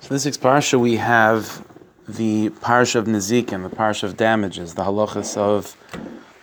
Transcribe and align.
So 0.00 0.14
this 0.14 0.24
week's 0.24 0.38
parsha 0.38 0.78
we 0.78 0.96
have 0.96 1.66
the 2.06 2.50
parsha 2.50 2.94
of 2.94 3.06
Nezikin, 3.06 3.68
the 3.68 3.76
parsha 3.76 4.04
of 4.04 4.16
damages, 4.16 4.74
the 4.74 4.84
halachas 4.84 5.36
of 5.36 5.76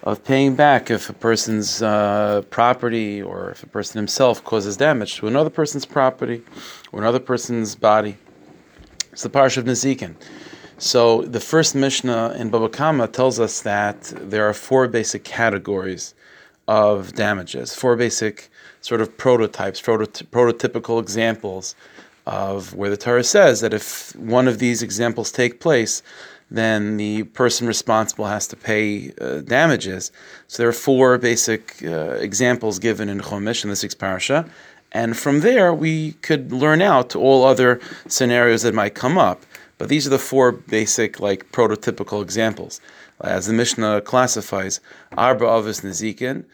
of 0.03 0.23
paying 0.23 0.55
back 0.55 0.91
if 0.91 1.09
a 1.09 1.13
person's 1.13 1.81
uh, 1.81 2.43
property 2.49 3.21
or 3.21 3.49
if 3.51 3.63
a 3.63 3.67
person 3.67 3.97
himself 3.97 4.43
causes 4.43 4.77
damage 4.77 5.15
to 5.15 5.27
another 5.27 5.49
person's 5.49 5.85
property 5.85 6.43
or 6.91 6.99
another 6.99 7.19
person's 7.19 7.75
body. 7.75 8.17
It's 9.13 9.23
the 9.23 9.29
parsha 9.29 9.57
of 9.57 9.65
Nezikin. 9.65 10.15
So 10.77 11.21
the 11.21 11.39
first 11.39 11.75
Mishnah 11.75 12.35
in 12.37 12.49
Baba 12.49 12.67
Kama 12.69 13.07
tells 13.07 13.39
us 13.39 13.61
that 13.61 14.13
there 14.17 14.47
are 14.47 14.53
four 14.53 14.87
basic 14.89 15.23
categories 15.23 16.13
of 16.67 17.13
damages, 17.13 17.73
four 17.73 17.95
basic 17.95 18.49
sort 18.81 18.99
of 18.99 19.17
prototypes, 19.17 19.81
prototypical 19.81 21.01
examples 21.01 21.73
of 22.25 22.73
where 22.73 22.89
the 22.89 22.97
Torah 22.97 23.23
says 23.23 23.61
that 23.61 23.73
if 23.73 24.15
one 24.15 24.47
of 24.47 24.59
these 24.59 24.81
examples 24.81 25.31
take 25.31 25.59
place, 25.59 26.01
then 26.49 26.97
the 26.97 27.23
person 27.23 27.67
responsible 27.67 28.25
has 28.25 28.47
to 28.47 28.55
pay 28.55 29.11
uh, 29.19 29.41
damages. 29.41 30.11
So 30.47 30.63
there 30.63 30.69
are 30.69 30.73
four 30.73 31.17
basic 31.17 31.83
uh, 31.83 32.17
examples 32.19 32.79
given 32.79 33.09
in 33.09 33.19
Chumash 33.19 33.63
in 33.63 33.69
the 33.69 33.75
sixth 33.75 33.97
parasha, 33.97 34.49
and 34.91 35.17
from 35.17 35.41
there 35.41 35.73
we 35.73 36.13
could 36.21 36.51
learn 36.51 36.81
out 36.81 37.15
all 37.15 37.43
other 37.43 37.79
scenarios 38.07 38.61
that 38.61 38.73
might 38.73 38.95
come 38.95 39.17
up. 39.17 39.45
But 39.77 39.89
these 39.89 40.07
are 40.07 40.11
the 40.11 40.19
four 40.19 40.51
basic, 40.51 41.19
like 41.19 41.51
prototypical 41.51 42.21
examples, 42.21 42.79
as 43.21 43.47
the 43.47 43.53
Mishnah 43.53 44.01
classifies: 44.01 44.79
Arba 45.17 45.45
Avos 45.45 45.81
Nezikin. 45.81 46.45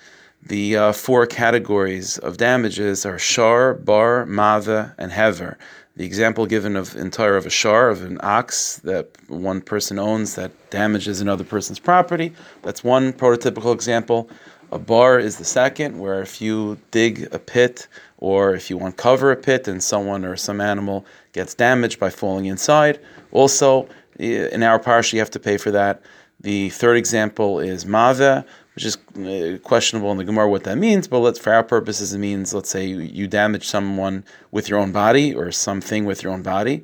The 0.43 0.75
uh, 0.75 0.91
four 0.93 1.27
categories 1.27 2.17
of 2.17 2.37
damages 2.37 3.05
are 3.05 3.19
shar, 3.19 3.75
bar, 3.75 4.25
mava, 4.25 4.93
and 4.97 5.11
hever. 5.11 5.57
The 5.97 6.05
example 6.05 6.45
given 6.45 6.75
of 6.75 6.95
entire 6.95 7.35
of 7.35 7.45
a 7.45 7.49
shar 7.49 7.89
of 7.89 8.01
an 8.03 8.17
ox 8.23 8.77
that 8.77 9.09
one 9.27 9.61
person 9.61 9.99
owns 9.99 10.35
that 10.35 10.51
damages 10.71 11.21
another 11.21 11.43
person's 11.43 11.79
property. 11.79 12.33
That's 12.63 12.83
one 12.83 13.13
prototypical 13.13 13.73
example. 13.73 14.29
A 14.71 14.79
bar 14.79 15.19
is 15.19 15.37
the 15.37 15.45
second, 15.45 15.99
where 15.99 16.21
if 16.21 16.41
you 16.41 16.79
dig 16.91 17.27
a 17.33 17.39
pit 17.39 17.87
or 18.17 18.55
if 18.55 18.69
you 18.69 18.79
uncover 18.79 19.31
a 19.31 19.35
pit 19.35 19.67
and 19.67 19.83
someone 19.83 20.25
or 20.25 20.37
some 20.37 20.61
animal 20.61 21.05
gets 21.33 21.53
damaged 21.53 21.99
by 21.99 22.09
falling 22.09 22.45
inside, 22.45 22.99
also 23.31 23.87
in 24.17 24.63
our 24.63 24.79
parsha 24.79 25.13
you 25.13 25.19
have 25.19 25.31
to 25.31 25.39
pay 25.39 25.57
for 25.57 25.71
that. 25.71 26.01
The 26.39 26.69
third 26.69 26.97
example 26.97 27.59
is 27.59 27.85
mava, 27.85 28.45
which 28.75 28.85
is 28.85 28.97
uh, 29.17 29.57
questionable 29.63 30.11
in 30.11 30.17
the 30.17 30.23
Gemara 30.23 30.49
what 30.49 30.63
that 30.63 30.77
means, 30.77 31.07
but 31.07 31.19
let's, 31.19 31.39
for 31.39 31.53
our 31.53 31.63
purposes, 31.63 32.13
it 32.13 32.19
means, 32.19 32.53
let's 32.53 32.69
say, 32.69 32.85
you, 32.85 32.99
you 32.99 33.27
damage 33.27 33.67
someone 33.67 34.23
with 34.51 34.69
your 34.69 34.79
own 34.79 34.91
body 34.91 35.33
or 35.33 35.51
something 35.51 36.05
with 36.05 36.23
your 36.23 36.31
own 36.31 36.41
body. 36.41 36.83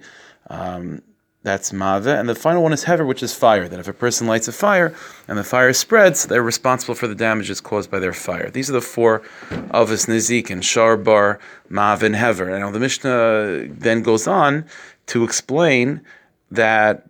Um, 0.50 1.02
that's 1.44 1.72
mava. 1.72 2.20
And 2.20 2.28
the 2.28 2.36
final 2.36 2.62
one 2.62 2.74
is 2.74 2.84
hever, 2.84 3.06
which 3.06 3.24
is 3.24 3.34
fire. 3.34 3.70
That 3.70 3.80
if 3.80 3.88
a 3.88 3.94
person 3.94 4.28
lights 4.28 4.50
a 4.50 4.52
fire 4.52 4.94
and 5.30 5.38
the 5.38 5.46
fire 5.46 5.72
spreads, 5.72 6.26
they're 6.26 6.44
responsible 6.44 6.94
for 6.94 7.08
the 7.08 7.16
damages 7.16 7.62
caused 7.62 7.90
by 7.90 8.00
their 8.00 8.12
fire. 8.12 8.50
These 8.50 8.70
are 8.70 8.74
the 8.74 8.82
four 8.82 9.22
avos 9.50 10.08
nizik 10.08 10.50
and 10.50 10.64
shar 10.66 10.98
bar, 10.98 11.40
mav, 11.70 12.04
and 12.04 12.18
hever. 12.18 12.50
And 12.50 12.60
now 12.60 12.72
the 12.72 12.82
Mishnah 12.82 13.68
then 13.70 14.02
goes 14.02 14.28
on 14.28 14.66
to 15.08 15.24
explain 15.24 16.02
that 16.52 17.07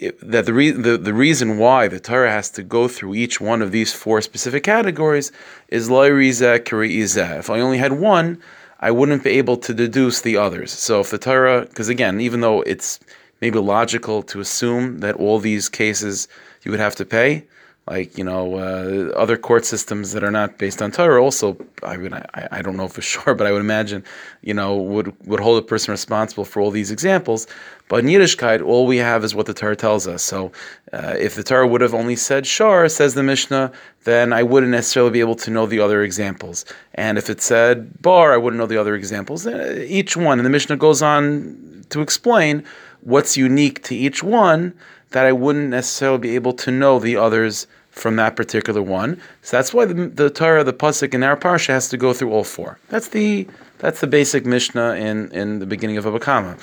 that 0.00 0.46
the, 0.46 0.52
re- 0.52 0.70
the, 0.70 0.98
the 0.98 1.14
reason 1.14 1.58
why 1.58 1.88
the 1.88 2.00
Torah 2.00 2.30
has 2.30 2.50
to 2.50 2.62
go 2.62 2.86
through 2.88 3.14
each 3.14 3.40
one 3.40 3.62
of 3.62 3.72
these 3.72 3.92
four 3.92 4.20
specific 4.20 4.62
categories 4.64 5.32
is 5.68 5.88
loyriza 5.88 6.58
kiri'iza. 6.60 7.38
If 7.38 7.50
I 7.50 7.60
only 7.60 7.78
had 7.78 7.92
one, 7.92 8.40
I 8.80 8.90
wouldn't 8.90 9.24
be 9.24 9.30
able 9.30 9.56
to 9.56 9.72
deduce 9.72 10.20
the 10.20 10.36
others. 10.36 10.70
So 10.70 11.00
if 11.00 11.10
the 11.10 11.18
Torah, 11.18 11.62
because 11.62 11.88
again, 11.88 12.20
even 12.20 12.40
though 12.40 12.60
it's 12.62 13.00
maybe 13.40 13.58
logical 13.58 14.22
to 14.24 14.40
assume 14.40 14.98
that 14.98 15.16
all 15.16 15.38
these 15.38 15.68
cases 15.68 16.28
you 16.62 16.70
would 16.70 16.80
have 16.80 16.96
to 16.96 17.04
pay, 17.04 17.44
like 17.88 18.18
you 18.18 18.24
know 18.24 18.56
uh, 18.56 19.12
other 19.16 19.36
court 19.36 19.64
systems 19.64 20.12
that 20.12 20.24
are 20.24 20.30
not 20.30 20.58
based 20.58 20.82
on 20.82 20.90
Torah 20.90 21.22
also 21.22 21.56
I 21.82 21.96
mean 21.96 22.12
I, 22.12 22.48
I 22.50 22.62
don't 22.62 22.76
know 22.76 22.88
for 22.88 23.02
sure 23.12 23.34
but 23.34 23.46
I 23.46 23.52
would 23.52 23.60
imagine 23.60 24.04
you 24.42 24.54
know 24.54 24.76
would 24.76 25.14
would 25.26 25.40
hold 25.40 25.62
a 25.62 25.66
person 25.66 25.92
responsible 25.92 26.44
for 26.44 26.60
all 26.60 26.70
these 26.70 26.90
examples. 26.90 27.46
But 27.88 28.00
in 28.00 28.06
Yiddishkeit 28.06 28.62
all 28.62 28.86
we 28.86 28.96
have 28.96 29.22
is 29.24 29.34
what 29.34 29.46
the 29.46 29.54
Torah 29.54 29.76
tells 29.76 30.08
us. 30.08 30.22
So 30.22 30.50
uh, 30.92 31.14
if 31.18 31.36
the 31.36 31.44
Torah 31.44 31.68
would 31.68 31.80
have 31.80 31.94
only 31.94 32.16
said 32.16 32.46
shar 32.46 32.88
says 32.88 33.14
the 33.14 33.22
Mishnah 33.22 33.72
then 34.04 34.32
I 34.32 34.42
wouldn't 34.42 34.72
necessarily 34.72 35.12
be 35.12 35.20
able 35.20 35.36
to 35.36 35.50
know 35.50 35.66
the 35.66 35.80
other 35.80 36.02
examples. 36.02 36.64
And 36.94 37.18
if 37.18 37.30
it 37.30 37.40
said 37.40 38.02
bar 38.02 38.32
I 38.32 38.36
wouldn't 38.36 38.58
know 38.58 38.66
the 38.66 38.78
other 38.78 38.96
examples. 38.96 39.46
Uh, 39.46 39.84
each 39.86 40.16
one 40.16 40.38
and 40.38 40.46
the 40.46 40.50
Mishnah 40.50 40.76
goes 40.76 41.02
on 41.02 41.84
to 41.90 42.00
explain 42.00 42.64
what's 43.02 43.36
unique 43.36 43.84
to 43.84 43.94
each 43.94 44.24
one 44.24 44.74
that 45.10 45.24
I 45.24 45.32
wouldn't 45.32 45.68
necessarily 45.68 46.18
be 46.18 46.34
able 46.34 46.52
to 46.54 46.70
know 46.70 46.98
the 46.98 47.16
others 47.16 47.68
from 47.96 48.16
that 48.16 48.36
particular 48.36 48.82
one. 48.82 49.20
So 49.42 49.56
that's 49.56 49.74
why 49.74 49.86
the, 49.86 49.94
the 49.94 50.30
Torah, 50.30 50.62
the 50.62 50.72
pasuk 50.72 51.14
in 51.14 51.22
our 51.22 51.36
parsha 51.36 51.68
has 51.68 51.88
to 51.88 51.96
go 51.96 52.12
through 52.12 52.30
all 52.30 52.44
four. 52.44 52.78
That's 52.88 53.08
the 53.08 53.48
that's 53.78 54.00
the 54.00 54.06
basic 54.06 54.46
Mishnah 54.46 54.94
in 54.94 55.32
in 55.32 55.58
the 55.58 55.66
beginning 55.66 55.96
of 55.96 56.04
Baba 56.04 56.20
Kama. 56.20 56.56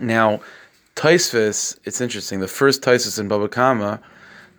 Now, 0.00 0.40
Taisvis, 0.96 1.78
it's 1.84 2.00
interesting. 2.00 2.40
The 2.40 2.48
first 2.48 2.82
Taisvis 2.82 3.18
in 3.18 3.28
Baba 3.28 3.48
Kama 3.48 4.00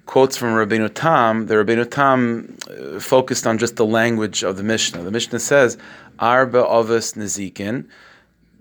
quotes 0.06 0.38
from 0.38 0.54
Rabbeinu 0.54 0.92
Tam. 0.94 1.48
The 1.48 1.56
Rabbeinu 1.56 1.92
Tam 1.92 2.58
uh, 2.70 3.00
focused 3.00 3.46
on 3.46 3.58
just 3.58 3.76
the 3.76 3.86
language 3.86 4.44
of 4.44 4.58
the 4.58 4.64
Mishnah. 4.64 5.04
The 5.04 5.12
Mishnah 5.12 5.40
says, 5.40 5.78
"Arba 6.20 6.64
avos 6.64 7.16
nezikin." 7.16 7.86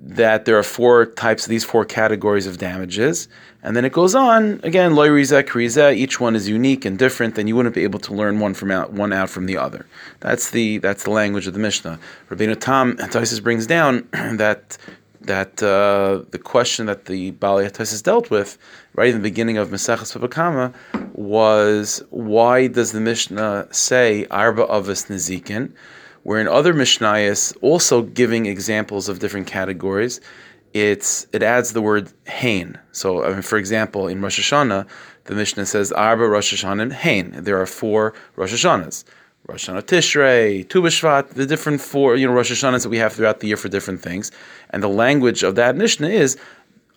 That 0.01 0.45
there 0.45 0.57
are 0.59 0.63
four 0.63 1.07
types 1.07 1.45
of 1.45 1.51
these 1.51 1.65
four 1.65 1.85
categories 1.85 2.47
of 2.47 2.59
damages. 2.59 3.29
And 3.63 3.75
then 3.75 3.85
it 3.85 3.93
goes 3.93 4.15
on 4.15 4.61
again, 4.63 4.95
loy 4.95 5.09
riza, 5.09 5.43
kriza, 5.43 5.95
each 5.95 6.21
one 6.21 6.37
is 6.37 6.49
unique 6.49 6.85
and 6.85 6.99
different, 6.99 7.37
and 7.37 7.49
you 7.49 7.57
wouldn't 7.57 7.75
be 7.75 7.83
able 7.83 7.99
to 8.01 8.15
learn 8.15 8.39
one 8.39 8.55
from 8.55 8.71
out 8.71 8.93
one 8.93 9.13
out 9.13 9.29
from 9.29 9.47
the 9.47 9.57
other. 9.57 9.87
That's 10.21 10.51
the 10.51 10.79
that's 10.79 11.03
the 11.05 11.11
language 11.11 11.47
of 11.47 11.55
the 11.55 11.59
Mishnah. 11.59 11.99
Rabbeinu 12.31 12.61
Tam 12.61 12.97
Taisus 12.97 13.43
brings 13.43 13.67
down 13.67 14.09
that 14.13 14.79
that 15.23 15.63
uh, 15.63 16.25
the 16.31 16.39
question 16.39 16.87
that 16.87 17.07
the 17.07 17.33
Bali 17.33 17.65
Taisus 17.67 18.03
dealt 18.03 18.31
with 18.31 18.57
right 18.99 19.11
in 19.11 19.15
the 19.15 19.29
beginning 19.31 19.57
of 19.57 19.69
Maseches 19.69 20.13
Baba 20.13 20.27
Kama 20.27 20.73
was 21.13 22.03
why 22.11 22.67
does 22.67 22.91
the 22.91 23.01
Mishnah 23.01 23.69
say 23.71 24.27
arba 24.29 24.65
avos 24.67 25.07
nezikin? 25.07 25.73
where 26.25 26.41
in 26.41 26.49
other 26.49 26.75
Mishnayos, 26.75 27.57
also 27.63 28.03
giving 28.03 28.47
examples 28.47 29.09
of 29.09 29.21
different 29.21 29.47
categories, 29.47 30.21
it's 30.75 31.29
it 31.33 31.43
adds 31.43 31.73
the 31.73 31.81
word 31.81 32.13
hain. 32.27 32.77
So, 32.93 33.25
I 33.25 33.31
mean, 33.33 33.43
for 33.43 33.57
example, 33.57 34.09
in 34.09 34.21
Rosh 34.21 34.41
Hashanah, 34.41 34.87
the 35.25 35.35
Mishnah 35.35 35.67
says 35.67 35.93
Arba 35.93 36.27
Rosh 36.29 36.53
Hashanah 36.53 36.93
hain. 36.93 37.31
There 37.45 37.59
are 37.61 37.67
four 37.67 38.15
Rosh 38.37 38.53
Hashanahs. 38.53 39.05
Rosh 39.47 39.71
Hashanah 39.71 39.83
Tishrei, 39.83 40.69
Tu 40.69 40.83
B'Shvat, 40.83 41.31
the 41.31 41.47
different 41.47 41.81
four, 41.81 42.17
you 42.17 42.27
know, 42.27 42.35
Rosh 42.35 42.53
Hashanahs 42.53 42.83
that 42.83 42.91
we 42.91 42.99
have 42.99 43.15
throughout 43.15 43.41
the 43.41 43.47
year 43.47 43.57
for 43.57 43.71
different 43.71 44.03
things. 44.03 44.31
And 44.71 44.83
the 44.83 44.89
language 44.89 45.43
of 45.43 45.55
that 45.55 45.77
Mishnah 45.77 46.09
is 46.09 46.37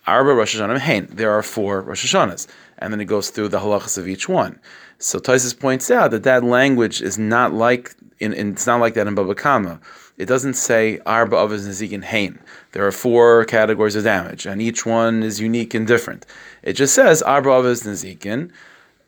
Arba 0.06 0.34
Rosh 0.34 0.56
Hashanah 0.56 0.78
Hain. 0.78 1.06
There 1.10 1.30
are 1.30 1.42
four 1.42 1.82
Rosh 1.82 2.04
Hashanahs. 2.04 2.46
And 2.78 2.92
then 2.92 3.00
it 3.00 3.04
goes 3.04 3.30
through 3.30 3.48
the 3.48 3.60
halachas 3.60 3.96
of 3.96 4.08
each 4.08 4.28
one. 4.28 4.58
So 4.98 5.18
Taisus 5.18 5.58
points 5.58 5.90
out 5.90 6.10
that 6.10 6.24
that 6.24 6.42
language 6.44 7.00
is 7.00 7.18
not 7.18 7.52
like 7.52 7.94
in, 8.22 8.32
in, 8.32 8.52
it's 8.52 8.66
not 8.66 8.80
like 8.80 8.94
that 8.94 9.06
in 9.06 9.14
Baba 9.14 9.34
Kama. 9.34 9.80
It 10.16 10.26
doesn't 10.26 10.54
say 10.54 11.00
Arba 11.06 11.36
Avos 11.36 11.66
Nezikin 11.66 12.04
Hain. 12.04 12.38
There 12.72 12.86
are 12.86 12.92
four 12.92 13.44
categories 13.46 13.96
of 13.96 14.04
damage, 14.04 14.46
and 14.46 14.62
each 14.62 14.86
one 14.86 15.22
is 15.22 15.40
unique 15.40 15.74
and 15.74 15.86
different. 15.86 16.24
It 16.62 16.74
just 16.74 16.94
says 16.94 17.22
Arba 17.22 17.48
Avos 17.48 17.84
Nezikin, 17.84 18.52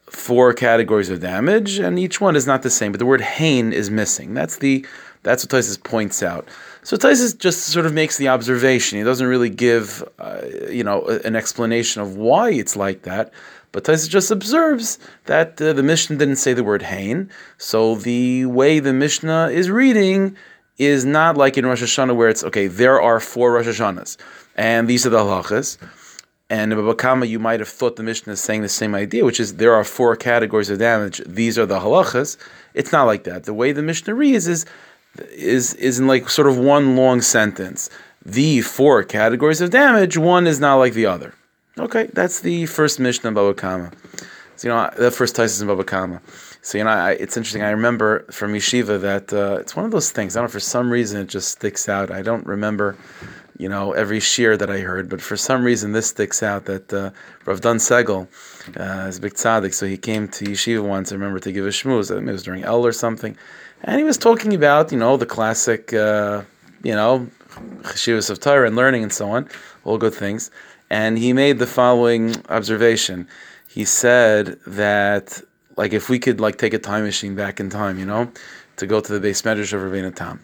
four 0.07 0.53
categories 0.53 1.11
of 1.11 1.21
damage, 1.21 1.79
and 1.79 1.99
each 1.99 2.21
one 2.21 2.35
is 2.35 2.47
not 2.47 2.63
the 2.63 2.71
same. 2.71 2.91
But 2.91 2.99
the 2.99 3.07
word 3.07 3.21
Hain 3.21 3.73
is 3.73 3.91
missing. 3.91 4.35
That's 4.35 4.57
the 4.57 4.85
that's 5.25 5.45
what 5.45 5.51
Taisus 5.51 5.83
points 5.83 6.23
out. 6.23 6.49
So 6.83 6.97
Taisus 6.97 7.37
just 7.37 7.65
sort 7.65 7.87
of 7.87 7.93
makes 7.93 8.19
the 8.19 8.29
observation. 8.29 8.99
He 8.99 9.05
doesn't 9.05 9.27
really 9.27 9.51
give, 9.51 10.07
uh, 10.19 10.43
you 10.71 10.85
know, 10.85 11.05
an 11.25 11.35
explanation 11.35 12.03
of 12.03 12.17
why 12.17 12.51
it's 12.51 12.77
like 12.77 13.03
that. 13.03 13.33
But 13.73 13.83
Taisa 13.83 14.09
just 14.09 14.31
observes 14.31 15.01
that 15.25 15.61
uh, 15.61 15.73
the 15.73 15.83
Mishnah 15.83 16.17
didn't 16.17 16.37
say 16.37 16.53
the 16.53 16.63
word 16.63 16.83
hain, 16.83 17.29
so 17.59 17.97
the 17.97 18.47
way 18.47 18.79
the 18.79 18.93
Mishnah 18.93 19.49
is 19.49 19.69
reading 19.69 20.37
is 20.79 21.05
not 21.05 21.37
like 21.37 21.59
in 21.59 21.67
Rosh 21.67 21.83
Hashanah 21.83 22.15
where 22.15 22.29
it's 22.29 22.45
okay. 22.45 22.69
There 22.69 23.03
are 23.03 23.19
four 23.19 23.53
Rosh 23.53 23.67
Hashanahs, 23.67 24.17
and 24.55 24.87
these 24.87 25.05
are 25.05 25.11
the 25.11 25.19
halachas. 25.19 25.79
And 26.49 26.73
in 26.73 26.79
Baba 26.79 26.95
Kama, 26.95 27.27
you 27.27 27.41
might 27.41 27.59
have 27.59 27.69
thought 27.69 27.97
the 27.97 28.05
Mishnah 28.05 28.35
is 28.35 28.41
saying 28.41 28.63
the 28.63 28.69
same 28.69 28.95
idea, 28.95 29.25
which 29.25 29.41
is 29.41 29.55
there 29.55 29.75
are 29.75 29.83
four 29.83 30.15
categories 30.15 30.71
of 30.71 30.79
damage. 30.79 31.21
These 31.27 31.59
are 31.59 31.67
the 31.67 31.81
halachas. 31.81 32.37
It's 32.75 32.93
not 32.93 33.05
like 33.05 33.25
that. 33.25 33.43
The 33.43 33.55
way 33.55 33.73
the 33.73 33.83
Mishnah 33.83 34.15
reads 34.15 34.47
is 34.47 34.67
is 35.31 35.75
is 35.75 35.99
in 35.99 36.07
like 36.07 36.29
sort 36.29 36.49
of 36.49 36.59
one 36.59 36.97
long 36.97 37.21
sentence. 37.21 37.91
The 38.25 38.63
four 38.63 39.03
categories 39.05 39.61
of 39.61 39.71
damage. 39.71 40.17
One 40.17 40.47
is 40.47 40.59
not 40.59 40.77
like 40.77 40.95
the 40.95 41.07
other. 41.07 41.35
Okay, 41.79 42.09
that's 42.13 42.41
the 42.41 42.67
first 42.67 43.01
Mishnah 43.01 43.29
in 43.29 43.35
Baba 43.35 43.53
Kama. 43.53 43.91
So, 44.57 44.69
you 44.69 44.75
know, 44.75 44.89
the 44.97 45.11
first 45.11 45.35
Taisus 45.35 45.61
in 45.61 45.67
Baba 45.67 45.85
Kama. 45.85 46.23
So, 46.63 46.79
you 46.79 46.85
know, 46.85 46.91
I, 46.91 47.13
it's 47.13 47.37
interesting. 47.37 47.63
I 47.63 47.71
remember 47.71 48.25
from 48.31 48.55
Yeshiva 48.55 49.01
that 49.01 49.33
uh, 49.33 49.59
it's 49.61 49.75
one 49.77 49.85
of 49.85 49.91
those 49.91 50.11
things. 50.13 50.37
I 50.37 50.41
don't 50.41 50.47
know, 50.47 50.53
for 50.53 50.61
some 50.61 50.91
reason 50.91 51.21
it 51.21 51.29
just 51.29 51.49
sticks 51.49 51.89
out. 51.89 52.11
I 52.11 52.23
don't 52.23 52.47
remember 52.47 52.97
you 53.59 53.69
know, 53.69 53.93
every 53.93 54.21
shear 54.21 54.57
that 54.57 54.71
I 54.71 54.81
heard, 54.81 55.09
but 55.09 55.21
for 55.21 55.37
some 55.37 55.65
reason 55.65 55.93
this 55.93 56.09
sticks 56.09 56.43
out 56.43 56.65
that 56.65 56.93
uh, 56.93 57.11
Rav 57.45 57.61
Dan 57.61 57.77
Segal 57.77 58.27
uh, 58.79 59.07
is 59.07 59.21
big 59.21 59.35
tzaddik, 59.35 59.73
so 59.73 59.87
he 59.87 59.97
came 59.97 60.29
to 60.29 60.45
yeshiva 60.45 60.83
once, 60.83 61.13
I 61.13 61.15
remember, 61.15 61.39
to 61.41 61.53
give 61.53 61.65
a 61.65 61.69
shmooze, 61.69 62.11
I 62.11 62.17
think 62.17 62.29
it 62.29 62.33
was 62.33 62.43
during 62.43 62.65
El 62.65 62.85
or 62.85 62.93
something, 62.93 63.37
and 63.85 63.99
he 63.99 64.05
was 64.05 64.19
talking 64.19 64.55
about, 64.55 64.91
you 64.91 64.99
know, 64.99 65.17
the 65.17 65.27
classic, 65.27 65.93
uh, 65.93 66.43
you 66.83 66.95
know, 66.95 67.29
cheshivas 67.83 68.31
of 68.31 68.41
Torah 68.41 68.67
and 68.67 68.77
learning 68.77 69.03
and 69.03 69.13
so 69.13 69.31
on, 69.31 69.49
all 69.85 69.99
good 69.99 70.15
things, 70.15 70.51
and 70.91 71.19
he 71.19 71.33
made 71.33 71.59
the 71.59 71.67
following 71.67 72.35
observation. 72.49 73.29
He 73.69 73.85
said 73.85 74.59
that, 74.67 75.43
like, 75.77 75.93
if 75.93 76.09
we 76.09 76.19
could, 76.19 76.41
like, 76.41 76.57
take 76.59 76.75
a 76.75 76.79
time 76.79 77.05
machine 77.05 77.35
back 77.35 77.61
in 77.61 77.69
time, 77.69 77.99
you 77.99 78.07
know, 78.07 78.31
to 78.77 78.87
go 78.87 79.01
to 79.01 79.13
the 79.13 79.21
base 79.21 79.43
medrash 79.43 79.73
of 79.73 79.81
Rabbeinu 79.81 80.15
Tam, 80.15 80.41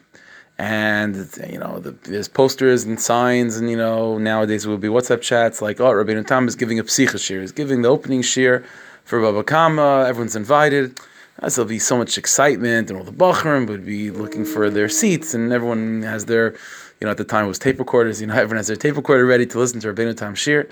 and 0.58 1.16
you 1.48 1.58
know 1.58 1.78
the, 1.78 1.92
there's 2.02 2.28
posters 2.28 2.84
and 2.84 3.00
signs 3.00 3.56
and 3.56 3.70
you 3.70 3.76
know 3.76 4.18
nowadays 4.18 4.66
it 4.66 4.68
would 4.68 4.80
be 4.80 4.88
WhatsApp 4.88 5.22
chats 5.22 5.62
like 5.62 5.80
oh 5.80 5.90
Rabbeinu 5.90 6.26
Tam 6.26 6.46
is 6.46 6.54
giving 6.54 6.78
a 6.78 6.84
psicha 6.84 7.18
shir, 7.18 7.40
he's 7.40 7.50
giving 7.52 7.80
the 7.80 7.88
opening 7.88 8.20
shir 8.20 8.62
for 9.04 9.20
Baba 9.22 9.42
Kama, 9.42 10.04
everyone's 10.06 10.36
invited. 10.36 11.00
As 11.42 11.56
there'll 11.56 11.68
be 11.68 11.78
so 11.78 11.96
much 11.96 12.18
excitement 12.18 12.90
and 12.90 12.98
all 12.98 13.04
the 13.04 13.12
bachrim 13.12 13.66
would 13.66 13.86
be 13.86 14.10
looking 14.10 14.44
for 14.44 14.68
their 14.68 14.90
seats 14.90 15.32
and 15.32 15.52
everyone 15.52 16.02
has 16.02 16.26
their, 16.26 16.52
you 17.00 17.06
know 17.06 17.10
at 17.10 17.16
the 17.16 17.24
time 17.24 17.46
it 17.46 17.48
was 17.48 17.58
tape 17.58 17.78
recorders, 17.78 18.20
you 18.20 18.26
know 18.26 18.34
everyone 18.44 18.58
has 18.58 18.66
their 18.66 18.76
tape 18.76 18.96
recorder 18.96 19.24
ready 19.24 19.46
to 19.46 19.58
listen 19.58 19.80
to 19.80 19.92
Rabbeinu 19.92 20.16
Tam 20.16 20.34
shir. 20.34 20.68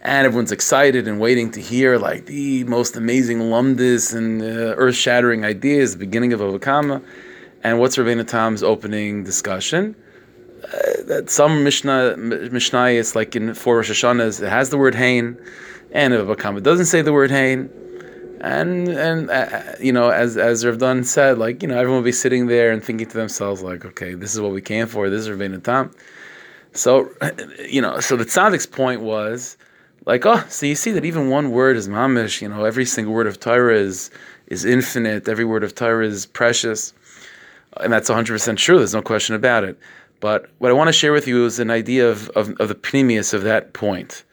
And 0.00 0.24
everyone's 0.26 0.52
excited 0.52 1.06
and 1.08 1.20
waiting 1.20 1.50
to 1.50 1.60
hear 1.60 1.98
like 1.98 2.24
the 2.26 2.64
most 2.64 2.96
amazing 2.96 3.40
lumdis 3.40 4.14
and 4.14 4.40
uh, 4.40 4.76
earth-shattering 4.76 5.44
ideas, 5.44 5.92
the 5.92 5.98
beginning 5.98 6.32
of 6.32 6.40
Avakama. 6.40 7.02
And 7.62 7.78
what's 7.78 7.96
Rabbeinu 7.96 8.26
Tam's 8.26 8.62
opening 8.62 9.24
discussion? 9.24 9.94
Uh, 10.64 11.02
that 11.04 11.28
some 11.28 11.64
Mishnah 11.64 12.16
Mishnah 12.16 12.86
is 12.86 13.14
like 13.14 13.36
in 13.36 13.52
four 13.54 13.76
Rosh 13.76 13.90
Hashanahs, 13.90 14.42
it 14.42 14.48
has 14.48 14.70
the 14.70 14.78
word 14.78 14.94
hain, 14.94 15.36
and 15.92 16.14
it 16.14 16.62
doesn't 16.62 16.86
say 16.86 17.02
the 17.02 17.12
word 17.12 17.30
hain. 17.30 17.70
And 18.40 18.88
and 18.88 19.30
uh, 19.30 19.62
you 19.80 19.92
know, 19.92 20.10
as 20.10 20.36
as 20.36 20.64
Rav 20.64 21.06
said, 21.06 21.38
like 21.38 21.62
you 21.62 21.68
know, 21.68 21.76
everyone 21.76 21.98
will 21.98 22.04
be 22.04 22.12
sitting 22.12 22.46
there 22.46 22.70
and 22.70 22.82
thinking 22.82 23.08
to 23.08 23.16
themselves, 23.16 23.62
like, 23.62 23.84
okay, 23.84 24.14
this 24.14 24.34
is 24.34 24.40
what 24.40 24.52
we 24.52 24.60
came 24.60 24.86
for. 24.86 25.10
This 25.10 25.26
is 25.26 25.28
Rabbeinu 25.28 25.62
Tam. 25.62 25.90
So, 26.72 27.10
you 27.68 27.80
know, 27.80 28.00
so 28.00 28.16
the 28.16 28.24
tzaddik's 28.24 28.66
point 28.66 29.00
was, 29.00 29.56
like, 30.06 30.24
oh, 30.26 30.44
so 30.48 30.66
you 30.66 30.74
see 30.74 30.92
that 30.92 31.04
even 31.04 31.30
one 31.30 31.50
word 31.50 31.76
is 31.76 31.88
mamish. 31.88 32.40
You 32.40 32.48
know, 32.48 32.64
every 32.64 32.84
single 32.84 33.12
word 33.12 33.26
of 33.26 33.40
Torah 33.40 33.76
is 33.76 34.10
is 34.46 34.64
infinite. 34.64 35.28
Every 35.28 35.44
word 35.44 35.64
of 35.64 35.74
Torah 35.74 36.06
is 36.06 36.26
precious 36.26 36.92
and 37.80 37.92
that's 37.92 38.10
100% 38.10 38.56
true. 38.56 38.78
There's 38.78 38.94
no 38.94 39.02
question 39.02 39.34
about 39.34 39.64
it. 39.64 39.78
But 40.20 40.50
what 40.58 40.70
I 40.70 40.74
want 40.74 40.88
to 40.88 40.92
share 40.92 41.12
with 41.12 41.28
you 41.28 41.46
is 41.46 41.58
an 41.58 41.70
idea 41.70 42.08
of, 42.08 42.28
of, 42.30 42.50
of 42.60 42.68
the 42.68 42.74
pneumius 42.74 43.32
of 43.32 43.42
that 43.44 43.72
point, 43.72 44.24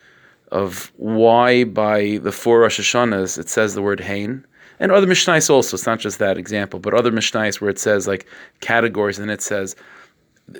of 0.55 0.91
why 0.95 1.65
by 1.65 2.17
the 2.23 2.31
four 2.31 2.61
Rosh 2.61 2.79
Hashanahs 2.79 3.37
it 3.37 3.49
says 3.49 3.73
the 3.73 3.81
word 3.81 3.99
hain, 3.99 4.45
and 4.79 4.91
other 4.91 5.05
Mishnais 5.05 5.49
also. 5.49 5.75
It's 5.75 5.85
not 5.85 5.99
just 5.99 6.17
that 6.19 6.37
example, 6.37 6.79
but 6.79 6.93
other 6.93 7.11
Mishnais 7.11 7.59
where 7.59 7.69
it 7.69 7.77
says 7.77 8.07
like 8.07 8.25
categories, 8.61 9.19
and 9.19 9.29
it 9.29 9.41
says 9.41 9.75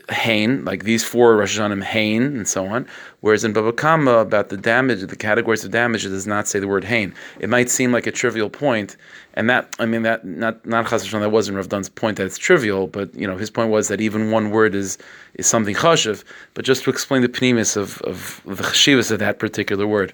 Hain, 0.09 0.65
like 0.65 0.83
these 0.83 1.03
four 1.03 1.37
Rosh 1.37 1.59
Hashanah 1.59 1.83
Hain, 1.83 2.23
and 2.23 2.47
so 2.47 2.65
on. 2.65 2.87
Whereas 3.21 3.43
in 3.43 3.53
Baba 3.53 3.71
Kama, 3.71 4.17
about 4.17 4.49
the 4.49 4.57
damage, 4.57 5.01
the 5.01 5.15
categories 5.15 5.63
of 5.63 5.69
damage, 5.71 6.05
it 6.05 6.09
does 6.09 6.25
not 6.25 6.47
say 6.47 6.59
the 6.59 6.67
word 6.67 6.83
Hain. 6.83 7.13
It 7.39 7.49
might 7.49 7.69
seem 7.69 7.91
like 7.91 8.07
a 8.07 8.11
trivial 8.11 8.49
point, 8.49 8.97
and 9.35 9.47
that 9.49 9.75
I 9.77 9.85
mean 9.85 10.01
that 10.01 10.25
not 10.25 10.65
not 10.65 10.87
Chas 10.87 11.09
that 11.09 11.31
wasn't 11.31 11.57
Rav 11.57 11.69
Dan's 11.69 11.89
point 11.89 12.17
that 12.17 12.25
it's 12.25 12.39
trivial, 12.39 12.87
but 12.87 13.13
you 13.13 13.27
know 13.27 13.37
his 13.37 13.51
point 13.51 13.69
was 13.69 13.87
that 13.89 14.01
even 14.01 14.31
one 14.31 14.49
word 14.49 14.73
is 14.73 14.97
is 15.35 15.45
something 15.45 15.75
chashiv. 15.75 16.23
But 16.55 16.65
just 16.65 16.83
to 16.85 16.89
explain 16.89 17.21
the 17.21 17.29
pnimis 17.29 17.77
of 17.77 18.01
of 18.01 18.41
the 18.45 18.63
chashivas 18.63 19.11
of 19.11 19.19
that 19.19 19.37
particular 19.37 19.85
word. 19.85 20.13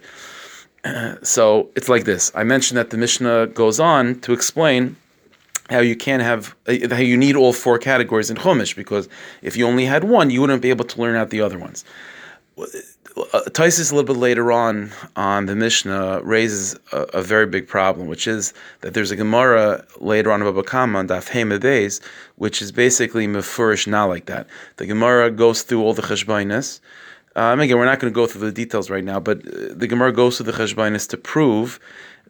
so 1.22 1.70
it's 1.76 1.88
like 1.88 2.04
this. 2.04 2.30
I 2.36 2.44
mentioned 2.44 2.78
that 2.78 2.90
the 2.90 2.98
Mishnah 2.98 3.48
goes 3.48 3.80
on 3.80 4.20
to 4.22 4.34
explain 4.34 4.98
how 5.72 5.80
you 5.80 5.96
can't 5.96 6.22
have 6.22 6.56
how 6.68 6.98
you 6.98 7.18
need 7.18 7.36
all 7.36 7.54
four 7.54 7.78
categories 7.80 8.30
in 8.30 8.38
Chumash 8.38 8.76
because 8.76 9.08
if 9.42 9.56
you 9.58 9.66
only 9.66 9.86
had 9.86 10.04
one, 10.04 10.30
you 10.30 10.42
wouldn't 10.42 10.62
be 10.62 10.70
able 10.70 10.86
to 10.86 11.02
learn 11.02 11.16
out 11.16 11.30
the 11.30 11.42
other 11.42 11.58
ones. 11.58 11.84
Uh, 12.58 13.42
Taisus 13.50 13.92
a 13.92 13.96
little 13.96 14.14
bit 14.14 14.20
later 14.20 14.52
on 14.52 14.92
on 15.16 15.46
the 15.46 15.56
Mishnah 15.56 16.22
raises 16.24 16.76
a, 16.92 17.02
a, 17.14 17.22
very 17.22 17.46
big 17.46 17.68
problem, 17.68 18.08
which 18.08 18.26
is 18.26 18.54
that 18.82 18.94
there's 18.94 19.12
a 19.12 19.16
Gemara 19.18 19.86
later 20.00 20.32
on 20.32 20.42
about 20.42 20.66
Kama 20.66 21.00
on 21.00 21.08
Daf 21.08 21.30
Beis, 21.30 22.02
which 22.36 22.62
is 22.62 22.72
basically 22.72 23.28
mefurish 23.28 23.86
not 23.86 24.06
like 24.06 24.28
that. 24.28 24.48
The 24.78 24.86
Gemara 24.86 25.30
goes 25.30 25.64
through 25.64 25.84
all 25.84 25.94
the 25.94 26.02
cheshbainis. 26.02 26.80
Um, 27.36 27.60
again, 27.60 27.78
we're 27.78 27.86
not 27.86 28.00
going 28.00 28.12
to 28.12 28.16
go 28.16 28.28
through 28.28 28.42
the 28.42 28.52
details 28.52 28.90
right 28.90 29.04
now, 29.04 29.20
but 29.20 29.40
uh, 29.46 29.74
the 29.74 29.88
Gemara 29.88 30.12
goes 30.12 30.38
through 30.38 30.52
the 30.52 30.58
cheshbainis 30.58 31.08
to 31.10 31.18
prove 31.18 31.80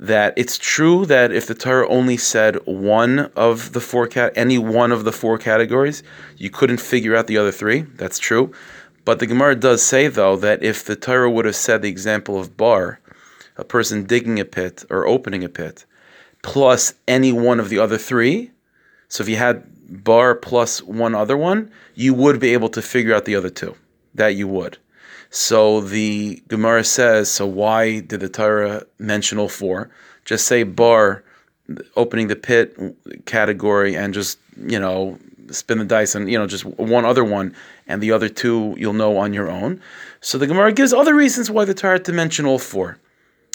that 0.02 0.34
it's 0.36 0.58
true 0.58 1.06
that 1.06 1.32
if 1.32 1.46
the 1.46 1.54
Torah 1.54 1.88
only 1.88 2.18
said 2.18 2.56
one 2.66 3.32
of 3.36 3.74
the 3.74 3.80
four 3.80 4.08
cat 4.08 4.34
any 4.36 4.58
one 4.58 4.92
of 4.92 5.04
the 5.04 5.12
four 5.12 5.38
categories, 5.38 6.02
you 6.38 6.50
couldn't 6.50 6.82
figure 6.82 7.16
out 7.16 7.28
the 7.28 7.38
other 7.38 7.52
three. 7.52 7.82
That's 7.82 8.18
true. 8.18 8.52
But 9.06 9.20
the 9.20 9.28
Gemara 9.28 9.56
does 9.56 9.84
say 9.84 10.08
though 10.08 10.36
that 10.38 10.64
if 10.64 10.84
the 10.84 10.96
Torah 10.96 11.30
would 11.30 11.46
have 11.46 11.56
said 11.56 11.84
the 11.84 11.90
example 11.90 12.40
of 12.40 12.58
bar, 12.58 13.00
a 13.58 13.64
person 13.64 14.06
digging 14.06 14.40
a 14.40 14.46
pit 14.46 14.84
or 14.90 15.06
opening 15.06 15.44
a 15.44 15.50
pit, 15.50 15.86
plus 16.42 16.96
any 17.08 17.32
one 17.32 17.60
of 17.60 17.70
the 17.70 17.78
other 17.78 18.00
three, 18.00 18.50
so 19.08 19.22
if 19.22 19.30
you 19.30 19.36
had 19.36 20.04
bar 20.04 20.34
plus 20.34 20.82
one 20.82 21.14
other 21.14 21.38
one, 21.38 21.70
you 21.94 22.16
would 22.16 22.40
be 22.40 22.54
able 22.54 22.70
to 22.70 22.82
figure 22.82 23.14
out 23.14 23.26
the 23.26 23.36
other 23.36 23.50
two. 23.50 23.76
That 24.16 24.30
you 24.30 24.48
would. 24.48 24.80
So 25.32 25.80
the 25.80 26.44
Gemara 26.50 26.84
says, 26.84 27.32
so 27.32 27.48
why 27.48 28.02
did 28.02 28.20
the 28.20 28.28
Torah 28.28 28.86
mention 29.00 29.40
all 29.40 29.48
four? 29.48 29.90
Just 30.26 30.46
say 30.46 30.64
bar, 30.64 31.24
opening 31.96 32.28
the 32.28 32.36
pit 32.36 32.78
category, 33.26 33.96
and 33.96 34.14
just 34.14 34.38
you 34.58 34.78
know 34.78 35.18
spin 35.50 35.80
the 35.80 35.86
dice 35.86 36.16
and 36.16 36.30
you 36.30 36.38
know 36.38 36.48
just 36.48 36.66
one 36.66 37.06
other 37.06 37.24
one, 37.24 37.56
and 37.88 38.04
the 38.04 38.12
other 38.12 38.28
two 38.28 38.76
you'll 38.78 38.94
know 38.94 39.18
on 39.18 39.34
your 39.34 39.50
own. 39.50 39.82
So 40.20 40.38
the 40.38 40.48
Gemara 40.48 40.74
gives 40.74 40.92
other 40.92 41.16
reasons 41.16 41.50
why 41.50 41.64
the 41.64 41.74
Torah 41.74 42.00
to 42.00 42.12
mention 42.12 42.46
all 42.46 42.60
four. 42.60 42.98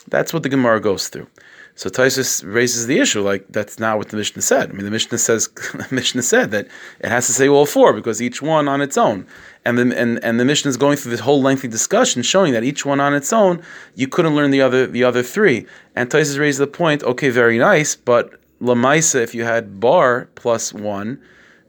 That's 0.08 0.32
what 0.32 0.42
the 0.42 0.48
Gemara 0.48 0.80
goes 0.80 1.08
through. 1.08 1.28
So 1.76 1.90
Taisus 1.90 2.42
raises 2.42 2.86
the 2.86 2.98
issue 2.98 3.20
like 3.20 3.44
that's 3.50 3.78
not 3.78 3.98
what 3.98 4.08
the 4.08 4.16
Mishnah 4.16 4.40
said. 4.40 4.70
I 4.70 4.72
mean, 4.72 4.86
the 4.86 4.90
Mishnah 4.90 5.18
says 5.18 5.48
the 5.74 5.86
Mishnah 5.90 6.22
said 6.22 6.50
that 6.52 6.68
it 7.00 7.08
has 7.10 7.26
to 7.26 7.34
say 7.34 7.48
all 7.48 7.66
four 7.66 7.92
because 7.92 8.22
each 8.22 8.40
one 8.40 8.66
on 8.66 8.80
its 8.80 8.96
own, 8.96 9.26
and 9.66 9.76
the 9.76 9.96
and, 9.96 10.18
and 10.24 10.40
the 10.40 10.46
Mishnah 10.46 10.70
is 10.70 10.78
going 10.78 10.96
through 10.96 11.10
this 11.10 11.20
whole 11.20 11.42
lengthy 11.42 11.68
discussion 11.68 12.22
showing 12.22 12.54
that 12.54 12.64
each 12.64 12.86
one 12.86 12.98
on 12.98 13.12
its 13.12 13.30
own 13.30 13.62
you 13.94 14.08
couldn't 14.08 14.34
learn 14.34 14.50
the 14.52 14.62
other 14.62 14.86
the 14.86 15.04
other 15.04 15.22
three. 15.22 15.66
And 15.94 16.08
Taisus 16.08 16.38
raises 16.38 16.58
the 16.58 16.66
point. 16.66 17.02
Okay, 17.02 17.28
very 17.28 17.58
nice, 17.58 17.94
but 17.94 18.40
lamaisa 18.58 19.20
if 19.20 19.34
you 19.34 19.44
had 19.44 19.78
bar 19.78 20.28
plus 20.34 20.72
one, 20.72 21.20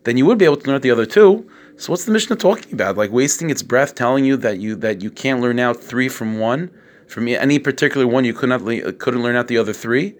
then 0.05 0.15
you 0.15 0.25
would 0.25 0.37
be 0.37 0.45
able 0.45 0.55
to 0.55 0.71
learn 0.71 0.79
the 0.79 0.91
other 0.91 1.05
two. 1.05 1.45
So 1.75 1.91
what's 1.91 2.05
the 2.05 2.13
Mishnah 2.13 2.37
talking 2.37 2.73
about? 2.73 2.95
Like 2.95 3.11
wasting 3.11 3.49
its 3.49 3.61
breath 3.61 3.93
telling 3.93 4.23
you 4.23 4.37
that 4.37 4.59
you 4.59 4.77
that 4.77 5.01
you 5.01 5.11
can't 5.11 5.41
learn 5.41 5.59
out 5.59 5.83
three 5.83 6.07
from 6.07 6.39
one 6.39 6.71
from 7.07 7.27
any 7.27 7.59
particular 7.59 8.05
one 8.05 8.25
you 8.25 8.33
could 8.33 8.49
not 8.49 8.61
couldn't 8.99 9.23
learn 9.23 9.35
out 9.35 9.47
the 9.47 9.57
other 9.57 9.73
three, 9.73 10.15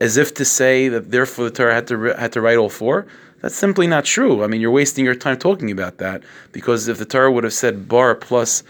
as 0.00 0.16
if 0.16 0.32
to 0.34 0.44
say 0.44 0.88
that 0.88 1.10
therefore 1.10 1.46
the 1.46 1.50
Torah 1.50 1.74
had 1.74 1.86
to 1.88 2.02
had 2.16 2.32
to 2.32 2.40
write 2.40 2.56
all 2.56 2.68
four. 2.68 3.06
That's 3.40 3.56
simply 3.56 3.86
not 3.86 4.04
true. 4.04 4.44
I 4.44 4.46
mean, 4.46 4.60
you're 4.60 4.70
wasting 4.70 5.04
your 5.04 5.14
time 5.14 5.38
talking 5.38 5.70
about 5.70 5.98
that 5.98 6.22
because 6.52 6.88
if 6.88 6.98
the 6.98 7.06
Torah 7.06 7.32
would 7.32 7.44
have 7.44 7.54
said 7.54 7.88
bar 7.88 8.14
plus 8.14 8.62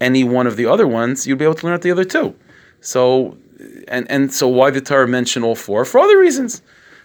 any 0.00 0.24
one 0.24 0.46
of 0.46 0.56
the 0.56 0.66
other 0.66 0.86
ones, 0.86 1.26
you'd 1.26 1.38
be 1.38 1.44
able 1.44 1.54
to 1.54 1.66
learn 1.66 1.74
out 1.74 1.82
the 1.82 1.90
other 1.90 2.04
two. 2.04 2.34
So, 2.80 3.36
and 3.88 4.10
and 4.10 4.32
so 4.32 4.48
why 4.48 4.70
the 4.70 4.80
Torah 4.80 5.08
mention 5.08 5.42
all 5.42 5.54
four 5.54 5.84
for 5.84 6.00
other 6.00 6.18
reasons, 6.18 6.62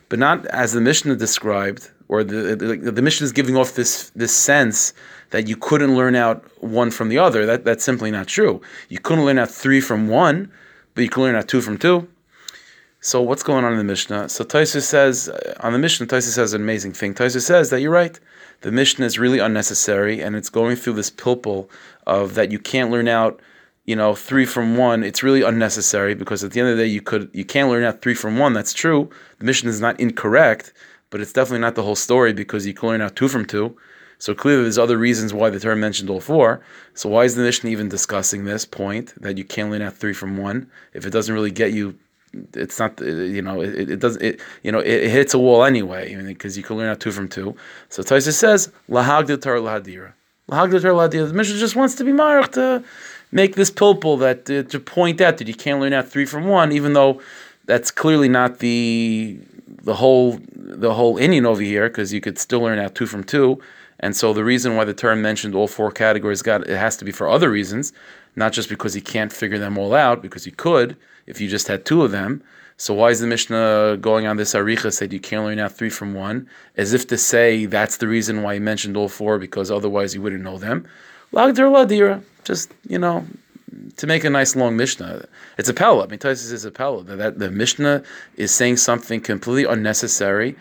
but 0.08 0.20
not 0.20 0.46
as 0.48 0.74
the 0.74 0.82
Mishnah 0.82 1.16
described, 1.16 1.92
or 2.10 2.24
the 2.24 2.56
the, 2.56 2.92
the 2.92 3.02
Mishnah 3.02 3.26
is 3.26 3.32
giving 3.32 3.56
off 3.56 3.76
this 3.76 4.10
this 4.16 4.36
sense 4.36 4.94
that 5.30 5.48
you 5.48 5.56
couldn't 5.56 5.96
learn 5.96 6.16
out 6.16 6.44
one 6.62 6.92
from 6.92 7.08
the 7.08 7.20
other. 7.20 7.46
That 7.46 7.64
that's 7.64 7.84
simply 7.84 8.12
not 8.12 8.28
true. 8.28 8.62
You 8.90 9.00
couldn't 9.00 9.26
learn 9.26 9.38
out 9.38 9.50
three 9.50 9.80
from 9.80 10.10
one, 10.10 10.52
but 10.96 11.04
you 11.04 11.10
can 11.10 11.24
learn 11.24 11.36
out 11.36 11.48
two 11.48 11.62
from 11.62 11.78
two. 11.78 12.08
So 13.02 13.22
what's 13.22 13.44
going 13.44 13.64
on 13.64 13.72
in 13.72 13.78
the 13.78 13.86
Mishnah? 13.86 14.28
So 14.28 14.44
Taisa 14.44 14.82
says 14.82 15.30
uh, 15.30 15.54
on 15.62 15.72
the 15.72 15.80
Mishnah, 15.80 16.08
Taisa 16.08 16.34
says 16.34 16.54
an 16.54 16.62
amazing 16.62 16.92
thing. 16.92 17.14
Taisa 17.14 17.42
says 17.42 17.70
that 17.70 17.80
you're 17.80 17.92
right. 17.92 18.20
The 18.62 18.74
Mishnah 18.74 19.06
is 19.06 19.18
really 19.18 19.40
unnecessary, 19.40 20.20
and 20.20 20.36
it's 20.36 20.50
going 20.50 20.76
through 20.76 20.94
this 20.94 21.10
pilpul 21.10 21.70
of 22.06 22.36
that 22.36 22.52
you 22.52 22.60
can't 22.60 22.92
learn 22.92 23.08
out, 23.08 23.40
you 23.86 23.96
know, 23.96 24.16
three 24.16 24.46
from 24.46 24.76
one. 24.76 25.02
It's 25.04 25.24
really 25.24 25.44
unnecessary 25.44 26.14
because 26.14 26.44
at 26.44 26.52
the 26.52 26.60
end 26.60 26.70
of 26.70 26.78
the 26.78 26.84
day, 26.84 26.90
you 26.90 27.02
could 27.02 27.30
you 27.34 27.46
can't 27.46 27.70
learn 27.70 27.86
out 27.86 28.02
three 28.02 28.16
from 28.16 28.38
one. 28.38 28.52
That's 28.52 28.74
true. 28.74 29.10
The 29.38 29.46
Mishnah 29.46 29.70
is 29.70 29.80
not 29.80 29.98
incorrect, 29.98 30.74
but 31.10 31.22
it's 31.22 31.34
definitely 31.34 31.60
not 31.60 31.76
the 31.76 31.84
whole 31.84 31.96
story 31.96 32.34
because 32.34 32.66
you 32.66 32.74
can 32.74 32.90
learn 32.90 33.02
out 33.02 33.16
two 33.16 33.28
from 33.28 33.46
two. 33.46 33.78
So 34.20 34.36
clearly, 34.36 34.64
there's 34.64 34.78
other 34.78 34.98
reasons 34.98 35.34
why 35.34 35.50
the 35.50 35.60
Torah 35.60 35.78
mentioned 35.78 36.10
all 36.10 36.20
four. 36.20 36.62
So 36.94 37.08
why 37.10 37.24
is 37.24 37.36
the 37.36 37.42
Mishnah 37.42 37.70
even 37.70 37.88
discussing 37.88 38.44
this 38.44 38.66
point 38.66 39.14
that 39.22 39.38
you 39.38 39.46
can't 39.46 39.72
learn 39.72 39.82
out 39.82 39.96
three 39.96 40.14
from 40.14 40.38
one 40.38 40.70
if 40.94 41.06
it 41.06 41.12
doesn't 41.12 41.34
really 41.34 41.52
get 41.52 41.72
you? 41.72 41.98
It's 42.54 42.78
not, 42.78 43.00
you 43.00 43.42
know, 43.42 43.62
it, 43.62 43.90
it 43.90 44.00
doesn't, 44.00 44.22
it, 44.22 44.42
you 44.62 44.72
know, 44.72 44.80
it, 44.80 45.06
it, 45.06 45.10
hits 45.10 45.34
a 45.34 45.40
wall 45.40 45.64
anyway 45.64 46.16
because 46.22 46.58
you 46.58 46.64
can 46.64 46.78
learn 46.78 46.90
out 46.90 47.00
two 47.00 47.12
from 47.12 47.28
two. 47.28 47.56
So 47.88 48.04
Taisa 48.04 48.34
says 48.34 48.72
lahagdil 48.90 49.42
Torah 49.42 49.62
lahadira. 49.62 50.14
The 50.50 51.34
Mishnah 51.34 51.58
just 51.58 51.76
wants 51.76 51.96
to 51.96 52.04
be 52.04 52.12
mark 52.12 52.52
to 52.52 52.84
make 53.32 53.56
this 53.56 53.72
pilpul 53.72 54.20
that 54.20 54.50
uh, 54.50 54.68
to 54.70 54.80
point 54.80 55.22
out 55.22 55.38
that 55.38 55.48
you 55.48 55.54
can't 55.54 55.80
learn 55.80 55.94
out 55.94 56.08
three 56.10 56.26
from 56.26 56.46
one, 56.46 56.72
even 56.72 56.94
though 56.94 57.22
that's 57.70 57.92
clearly 57.92 58.28
not 58.28 58.60
the 58.60 59.40
the 59.84 59.94
whole 59.94 60.40
the 60.56 60.94
whole 60.96 61.18
Indian 61.18 61.46
over 61.46 61.62
here, 61.62 61.88
because 61.88 62.12
you 62.12 62.20
could 62.20 62.40
still 62.40 62.62
learn 62.62 62.80
out 62.80 62.96
two 62.96 63.06
from 63.06 63.24
two. 63.24 63.62
And 64.00 64.16
so 64.16 64.34
the 64.34 64.44
reason 64.44 64.76
why 64.76 64.86
the 64.86 64.94
term 64.94 65.22
mentioned 65.22 65.54
all 65.54 65.68
four 65.68 65.92
categories 65.92 66.42
got 66.42 66.68
it 66.68 66.78
has 66.78 66.98
to 66.98 67.06
be 67.06 67.12
for 67.12 67.30
other 67.30 67.52
reasons, 67.52 67.94
not 68.36 68.54
just 68.54 68.70
because 68.70 68.96
he 68.96 69.02
can't 69.02 69.32
figure 69.32 69.60
them 69.60 69.78
all 69.78 69.94
out, 69.94 70.24
because 70.24 70.46
he 70.46 70.52
could 70.52 70.98
if 71.28 71.40
you 71.40 71.48
just 71.48 71.68
had 71.68 71.86
two 71.86 72.02
of 72.02 72.10
them. 72.10 72.42
So 72.78 72.94
why 72.96 73.10
is 73.10 73.20
the 73.20 73.28
Mishnah 73.28 73.98
going 74.02 74.26
on 74.26 74.38
this 74.38 74.56
aricha 74.56 74.92
said 74.92 75.14
you 75.14 75.20
can't 75.20 75.44
learn 75.44 75.60
out 75.60 75.74
three 75.74 75.92
from 75.92 76.16
one, 76.16 76.48
as 76.76 76.94
if 76.94 77.06
to 77.08 77.18
say 77.18 77.66
that's 77.66 77.98
the 77.98 78.08
reason 78.08 78.42
why 78.42 78.56
he 78.56 78.60
mentioned 78.60 78.98
all 78.98 79.10
four 79.10 79.38
because 79.38 79.70
otherwise 79.70 80.16
you 80.16 80.24
wouldn't 80.24 80.44
know 80.44 80.58
them. 80.58 80.88
Lagder 81.32 81.70
ladira, 81.70 82.24
just 82.46 82.72
you 82.88 82.98
know, 82.98 83.28
to 83.98 84.08
make 84.08 84.24
a 84.24 84.30
nice 84.30 84.56
long 84.56 84.78
Mishnah. 84.78 85.26
It's 85.58 85.70
a 85.70 85.74
pella. 85.74 86.06
I 86.06 86.08
mean, 86.08 86.20
Taisus 86.20 86.52
is 86.52 86.66
a 86.66 86.72
pella. 86.72 87.04
That 87.04 87.40
the 87.40 87.52
Mishnah 87.52 88.04
is 88.36 88.54
saying 88.54 88.78
something 88.78 89.22
completely 89.22 89.72
unnecessary, 89.72 90.56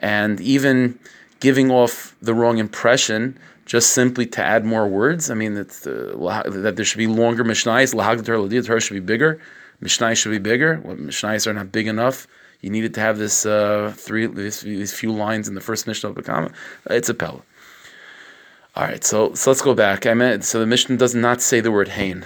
and 0.00 0.40
even 0.40 0.98
giving 1.40 1.70
off 1.70 2.14
the 2.22 2.34
wrong 2.34 2.58
impression 2.58 3.38
just 3.66 3.92
simply 3.92 4.26
to 4.26 4.42
add 4.42 4.64
more 4.64 4.86
words. 4.86 5.30
I 5.30 5.34
mean, 5.34 5.56
it's, 5.56 5.86
uh, 5.86 6.42
that 6.46 6.76
there 6.76 6.84
should 6.84 6.98
be 6.98 7.06
longer 7.06 7.44
Mishnahs. 7.44 7.94
Lahagder 7.94 8.48
ladira 8.48 8.82
should 8.82 8.94
be 8.94 9.00
bigger. 9.00 9.40
Mishnah 9.80 10.14
should 10.14 10.30
be 10.30 10.38
bigger. 10.38 10.80
Well, 10.84 10.96
Mishnahs 10.96 11.46
are 11.46 11.52
not 11.52 11.72
big 11.72 11.86
enough. 11.86 12.26
You 12.60 12.70
needed 12.70 12.94
to 12.94 13.00
have 13.00 13.18
this 13.18 13.44
uh, 13.44 13.92
three 13.94 14.26
these, 14.26 14.62
these, 14.62 14.92
few 14.92 15.12
lines 15.12 15.48
in 15.48 15.54
the 15.54 15.60
first 15.60 15.86
Mishnah 15.86 16.10
of 16.10 16.16
Bekama. 16.16 16.52
It's 16.88 17.10
a 17.10 17.14
Pella. 17.14 17.42
All 18.74 18.84
right, 18.84 19.04
so 19.04 19.34
so 19.34 19.50
let's 19.50 19.60
go 19.60 19.74
back. 19.74 20.06
I 20.06 20.14
meant 20.14 20.44
so 20.44 20.60
the 20.60 20.66
Mishnah 20.66 20.96
does 20.96 21.14
not 21.14 21.42
say 21.42 21.60
the 21.60 21.70
word 21.70 21.88
Hain. 21.88 22.24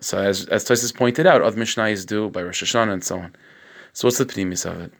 So 0.00 0.18
as 0.18 0.46
as 0.46 0.64
Tosis 0.64 0.94
pointed 0.94 1.26
out, 1.26 1.42
other 1.42 1.60
Mishnahs 1.60 2.06
do 2.06 2.30
by 2.30 2.42
Rosh 2.42 2.62
Hashanah 2.62 2.92
and 2.92 3.04
so 3.04 3.18
on. 3.18 3.36
So 3.92 4.08
what's 4.08 4.18
the 4.18 4.26
pnimis 4.26 4.70
of 4.70 4.80
it? 4.80 4.92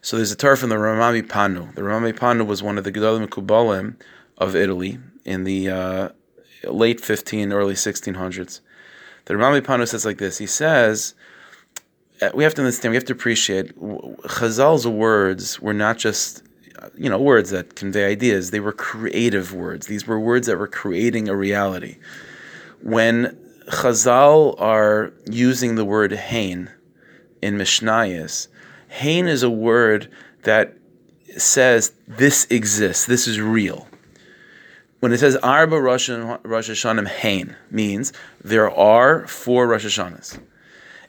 So 0.00 0.16
there's 0.16 0.32
a 0.32 0.36
Torah 0.36 0.56
from 0.56 0.70
the 0.70 0.78
Rama 0.78 1.22
MiPano. 1.22 1.74
The 1.74 1.84
Rama 1.84 2.12
MiPano 2.12 2.44
was 2.44 2.62
one 2.62 2.76
of 2.76 2.84
the 2.84 2.90
Gedolim 2.90 3.28
Kubalim 3.28 3.96
of 4.38 4.56
Italy 4.56 4.98
in 5.24 5.44
the 5.44 5.70
uh, 5.70 6.08
late 6.64 7.00
15, 7.00 7.52
early 7.52 7.74
1600s. 7.74 8.60
The 9.26 9.36
Rama 9.36 9.60
MiPano 9.60 9.86
says 9.86 10.04
like 10.04 10.18
this. 10.18 10.38
He 10.38 10.46
says, 10.46 11.14
uh, 12.20 12.30
we 12.34 12.42
have 12.42 12.54
to 12.54 12.62
understand, 12.62 12.90
we 12.90 12.96
have 12.96 13.04
to 13.04 13.12
appreciate, 13.12 13.78
Chazal's 13.78 14.88
words 14.88 15.60
were 15.60 15.72
not 15.72 15.98
just, 15.98 16.42
you 16.96 17.08
know, 17.08 17.20
words 17.20 17.50
that 17.50 17.76
convey 17.76 18.10
ideas. 18.10 18.50
They 18.50 18.60
were 18.60 18.72
creative 18.72 19.54
words. 19.54 19.86
These 19.86 20.06
were 20.06 20.18
words 20.18 20.48
that 20.48 20.58
were 20.58 20.66
creating 20.66 21.28
a 21.28 21.36
reality. 21.36 21.98
When 22.82 23.38
Chazal 23.68 24.60
are 24.60 25.12
using 25.30 25.74
the 25.74 25.84
word 25.84 26.12
hain 26.12 26.70
in 27.40 27.56
Mishnayos, 27.56 28.48
hain 28.88 29.26
is 29.26 29.42
a 29.42 29.50
word 29.50 30.10
that 30.42 30.76
says 31.36 31.92
this 32.06 32.46
exists, 32.50 33.06
this 33.06 33.26
is 33.26 33.40
real 33.40 33.88
when 35.02 35.12
it 35.12 35.18
says 35.18 35.34
Arba 35.38 35.80
Rosh, 35.80 36.08
Rosh 36.08 36.70
Hashanah 36.70 37.08
Hain, 37.08 37.56
means 37.72 38.12
there 38.40 38.70
are 38.70 39.26
four 39.26 39.66
Rosh 39.66 39.84
Hashanahs. 39.84 40.38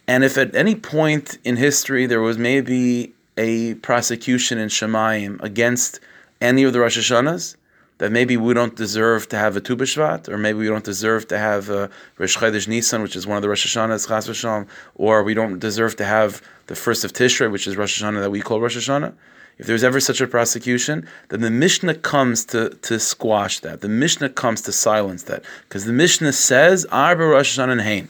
And 0.08 0.24
if 0.24 0.36
at 0.36 0.56
any 0.56 0.74
point 0.74 1.38
in 1.44 1.58
history 1.58 2.08
there 2.08 2.20
was 2.20 2.36
maybe 2.36 3.14
a 3.38 3.76
prosecution 3.76 4.58
in 4.58 4.70
Shemayim 4.70 5.40
against 5.44 6.00
any 6.42 6.64
of 6.64 6.74
the 6.74 6.80
Rosh 6.80 6.98
Hashanahs, 6.98 7.56
that 8.00 8.12
maybe 8.12 8.38
we 8.38 8.54
don't 8.54 8.76
deserve 8.76 9.30
to 9.30 9.38
have 9.38 9.56
a 9.56 9.62
Tu 9.62 9.76
B'Shvat, 9.76 10.30
or 10.30 10.38
maybe 10.38 10.60
we 10.60 10.68
don't 10.68 10.84
deserve 10.84 11.28
to 11.28 11.38
have 11.38 11.70
a 11.70 11.90
Rosh 12.18 12.38
Chodesh 12.38 12.68
Nisan, 12.68 13.02
which 13.02 13.16
is 13.16 13.26
one 13.28 13.38
of 13.38 13.42
the 13.42 13.50
Rosh 13.50 13.66
Hashanahs, 13.66 14.08
Chas 14.08 14.28
v'shalom, 14.28 14.68
or 14.96 15.24
we 15.24 15.34
don't 15.34 15.60
deserve 15.60 15.96
to 15.98 16.06
have 16.06 16.42
the 16.68 16.76
first 16.76 17.04
of 17.04 17.14
Tishrei, 17.14 17.52
which 17.52 17.68
is 17.68 17.78
Rosh 17.78 18.02
Hashanah 18.02 18.22
that 18.22 18.32
we 18.32 18.42
call 18.42 18.60
Rosh 18.60 18.78
Hashanah 18.78 19.14
if 19.58 19.68
there's 19.68 19.84
ever 19.84 20.00
such 20.00 20.20
a 20.20 20.28
prosecution, 20.28 21.08
then 21.30 21.42
the 21.42 21.52
Mishnah 21.52 21.96
comes 21.96 22.44
to, 22.46 22.70
to 22.70 23.00
squash 23.00 23.60
that. 23.60 23.82
The 23.82 23.90
Mishnah 23.90 24.30
comes 24.30 24.62
to 24.64 24.72
silence 24.72 25.24
that. 25.24 25.44
Because 25.68 25.86
the 25.86 25.94
Mishnah 25.94 26.34
says, 26.34 26.86
Arba 26.92 27.26
Rosh 27.26 27.58
Hashanah 27.58 27.74
and 27.74 27.82
Hain. 27.82 28.08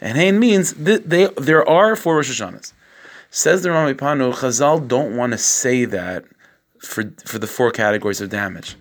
And 0.00 0.18
Hain 0.18 0.38
means 0.38 0.74
that 0.74 1.08
they, 1.08 1.28
there 1.38 1.66
are 1.66 1.96
four 1.96 2.16
Rosh 2.16 2.40
Hashanahs. 2.40 2.72
Says 3.30 3.62
the 3.62 3.70
Rama 3.70 3.94
MiPano, 3.94 4.32
Chazal 4.34 4.86
don't 4.86 5.16
want 5.16 5.32
to 5.32 5.38
say 5.38 5.84
that 5.86 6.24
for, 6.78 7.10
for 7.24 7.38
the 7.38 7.46
four 7.46 7.70
categories 7.70 8.20
of 8.20 8.28
damage. 8.28 8.76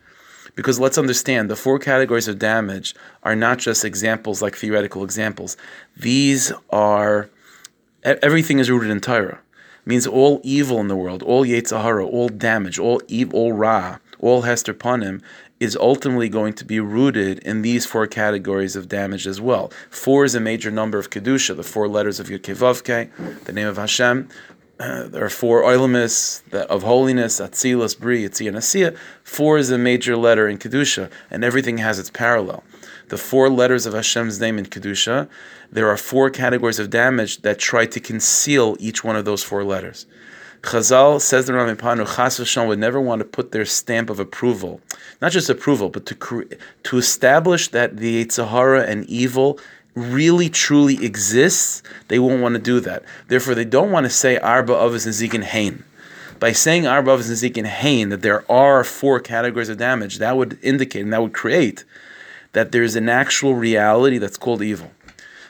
Because 0.55 0.79
let's 0.79 0.98
understand, 0.98 1.50
the 1.50 1.55
four 1.55 1.79
categories 1.79 2.27
of 2.27 2.38
damage 2.38 2.95
are 3.24 3.36
not 3.36 3.57
just 3.57 3.83
examples 3.83 4.41
like 4.41 4.55
theoretical 4.55 5.03
examples. 5.03 5.57
These 5.98 6.51
are, 6.69 7.29
everything 8.03 8.60
is 8.60 8.69
rooted 8.69 8.91
in 8.91 9.01
Torah 9.01 9.39
means 9.86 10.07
all 10.07 10.39
evil 10.43 10.79
in 10.79 10.88
the 10.88 10.95
world, 10.95 11.22
all 11.24 11.45
Yetzer 11.45 11.81
Hara, 11.81 12.05
all 12.05 12.29
damage, 12.29 12.79
all 12.79 13.01
evil, 13.07 13.38
all 13.38 13.53
Ra, 13.53 13.98
all 14.19 14.43
Hester 14.43 14.74
Panim 14.74 15.22
is 15.60 15.77
ultimately 15.77 16.29
going 16.29 16.53
to 16.53 16.65
be 16.65 16.79
rooted 16.79 17.39
in 17.39 17.62
these 17.62 17.86
four 17.86 18.07
categories 18.07 18.75
of 18.75 18.89
damage 18.89 19.27
as 19.27 19.39
well. 19.39 19.72
Four 19.89 20.25
is 20.25 20.36
a 20.36 20.39
major 20.39 20.72
number 20.72 20.98
of 20.98 21.10
Kedusha, 21.10 21.55
the 21.55 21.63
four 21.63 21.88
letters 21.88 22.19
of 22.19 22.27
Yud 22.27 23.45
the 23.45 23.53
name 23.53 23.67
of 23.67 23.77
Hashem. 23.77 24.27
There 25.13 25.23
are 25.23 25.29
four 25.29 25.63
oilimis 25.63 26.41
of 26.53 26.83
holiness, 26.83 27.39
Atzilus, 27.39 27.97
Bri, 27.97 28.27
Yitzia, 28.27 28.49
and. 28.49 28.97
Four 29.23 29.57
is 29.57 29.69
a 29.69 29.77
major 29.77 30.17
letter 30.17 30.47
in 30.47 30.57
Kedusha, 30.57 31.09
and 31.29 31.43
everything 31.43 31.77
has 31.77 31.99
its 31.99 32.09
parallel. 32.09 32.63
The 33.09 33.17
four 33.17 33.49
letters 33.49 33.85
of 33.85 33.93
Hashem's 33.93 34.39
name 34.39 34.57
in 34.57 34.65
Kedusha 34.65 35.29
there 35.73 35.89
are 35.89 35.97
four 35.97 36.29
categories 36.29 36.77
of 36.77 36.91
damage 36.91 37.41
that 37.41 37.57
try 37.57 37.87
to 37.87 37.99
conceal 37.99 38.77
each 38.79 39.03
one 39.03 39.15
of 39.15 39.25
those 39.25 39.41
four 39.41 39.63
letters. 39.63 40.05
Chazal 40.61 41.19
says 41.19 41.47
the 41.47 41.53
Rama 41.53 41.75
MiPano, 41.75 42.15
Chas 42.15 42.39
v'shon 42.39 42.67
would 42.67 42.77
never 42.77 43.01
want 43.01 43.19
to 43.19 43.25
put 43.25 43.51
their 43.51 43.65
stamp 43.65 44.11
of 44.11 44.19
approval, 44.19 44.81
not 45.19 45.31
just 45.31 45.49
approval, 45.49 45.89
but 45.89 46.05
to 46.05 46.47
to 46.83 46.97
establish 46.97 47.69
that 47.69 47.97
the 47.97 48.29
Sahara 48.29 48.83
and 48.83 49.03
evil 49.09 49.59
really 49.95 50.50
truly 50.50 51.03
exists. 51.03 51.83
They 52.07 52.19
won't 52.19 52.41
want 52.41 52.55
to 52.55 52.62
do 52.62 52.79
that. 52.81 53.03
Therefore, 53.27 53.55
they 53.55 53.65
don't 53.65 53.91
want 53.91 54.05
to 54.05 54.09
say 54.09 54.38
Arba 54.38 54.73
Avos 54.73 55.07
Nezikin 55.07 55.43
Hain. 55.43 55.83
By 56.39 56.51
saying 56.51 56.88
Arba 56.88 57.17
Avos 57.17 57.29
Nezikin 57.29 57.65
Hain, 57.65 58.09
that 58.09 58.21
there 58.21 58.50
are 58.51 58.83
four 58.83 59.19
categories 59.19 59.69
of 59.69 59.77
damage, 59.77 60.17
that 60.17 60.35
would 60.35 60.57
indicate 60.62 61.03
and 61.03 61.13
that 61.13 61.21
would 61.21 61.33
create 61.33 61.85
that 62.53 62.71
there 62.71 62.83
is 62.83 62.95
an 62.95 63.09
actual 63.09 63.55
reality 63.55 64.17
that's 64.17 64.38
called 64.38 64.62
evil. 64.62 64.91